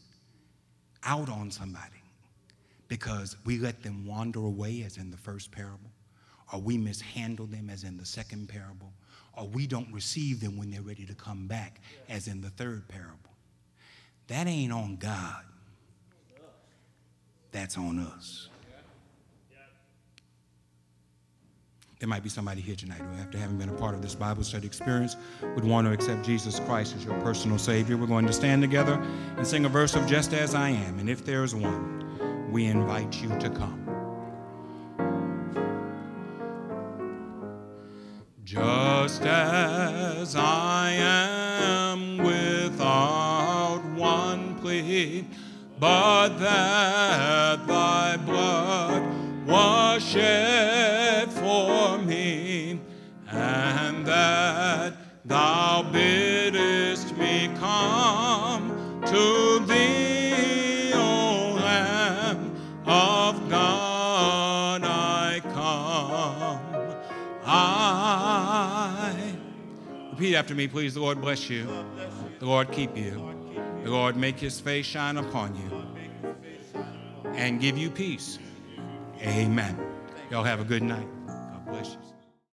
[1.05, 2.03] out on somebody
[2.89, 5.91] because we let them wander away, as in the first parable,
[6.53, 8.93] or we mishandle them, as in the second parable,
[9.39, 12.89] or we don't receive them when they're ready to come back, as in the third
[12.89, 13.31] parable,
[14.27, 15.45] that ain't on God.
[17.53, 18.49] That's on us.
[22.03, 24.43] There might be somebody here tonight who, after having been a part of this Bible
[24.43, 25.15] study experience,
[25.55, 27.97] would want to accept Jesus Christ as your personal Savior.
[27.97, 29.01] We're going to stand together
[29.37, 30.99] and sing a verse of Just As I Am.
[30.99, 33.87] And if there's one, we invite you to come.
[38.43, 45.25] Just as I am without one plea,
[45.79, 50.52] but that thy blood was shed
[70.23, 70.95] Repeat after me, please.
[70.95, 71.67] The Lord bless you.
[72.39, 73.53] The Lord keep you.
[73.83, 76.81] The Lord make his face shine upon you
[77.35, 78.39] and give you peace.
[79.21, 79.77] Amen.
[80.31, 81.09] Y'all have a good night.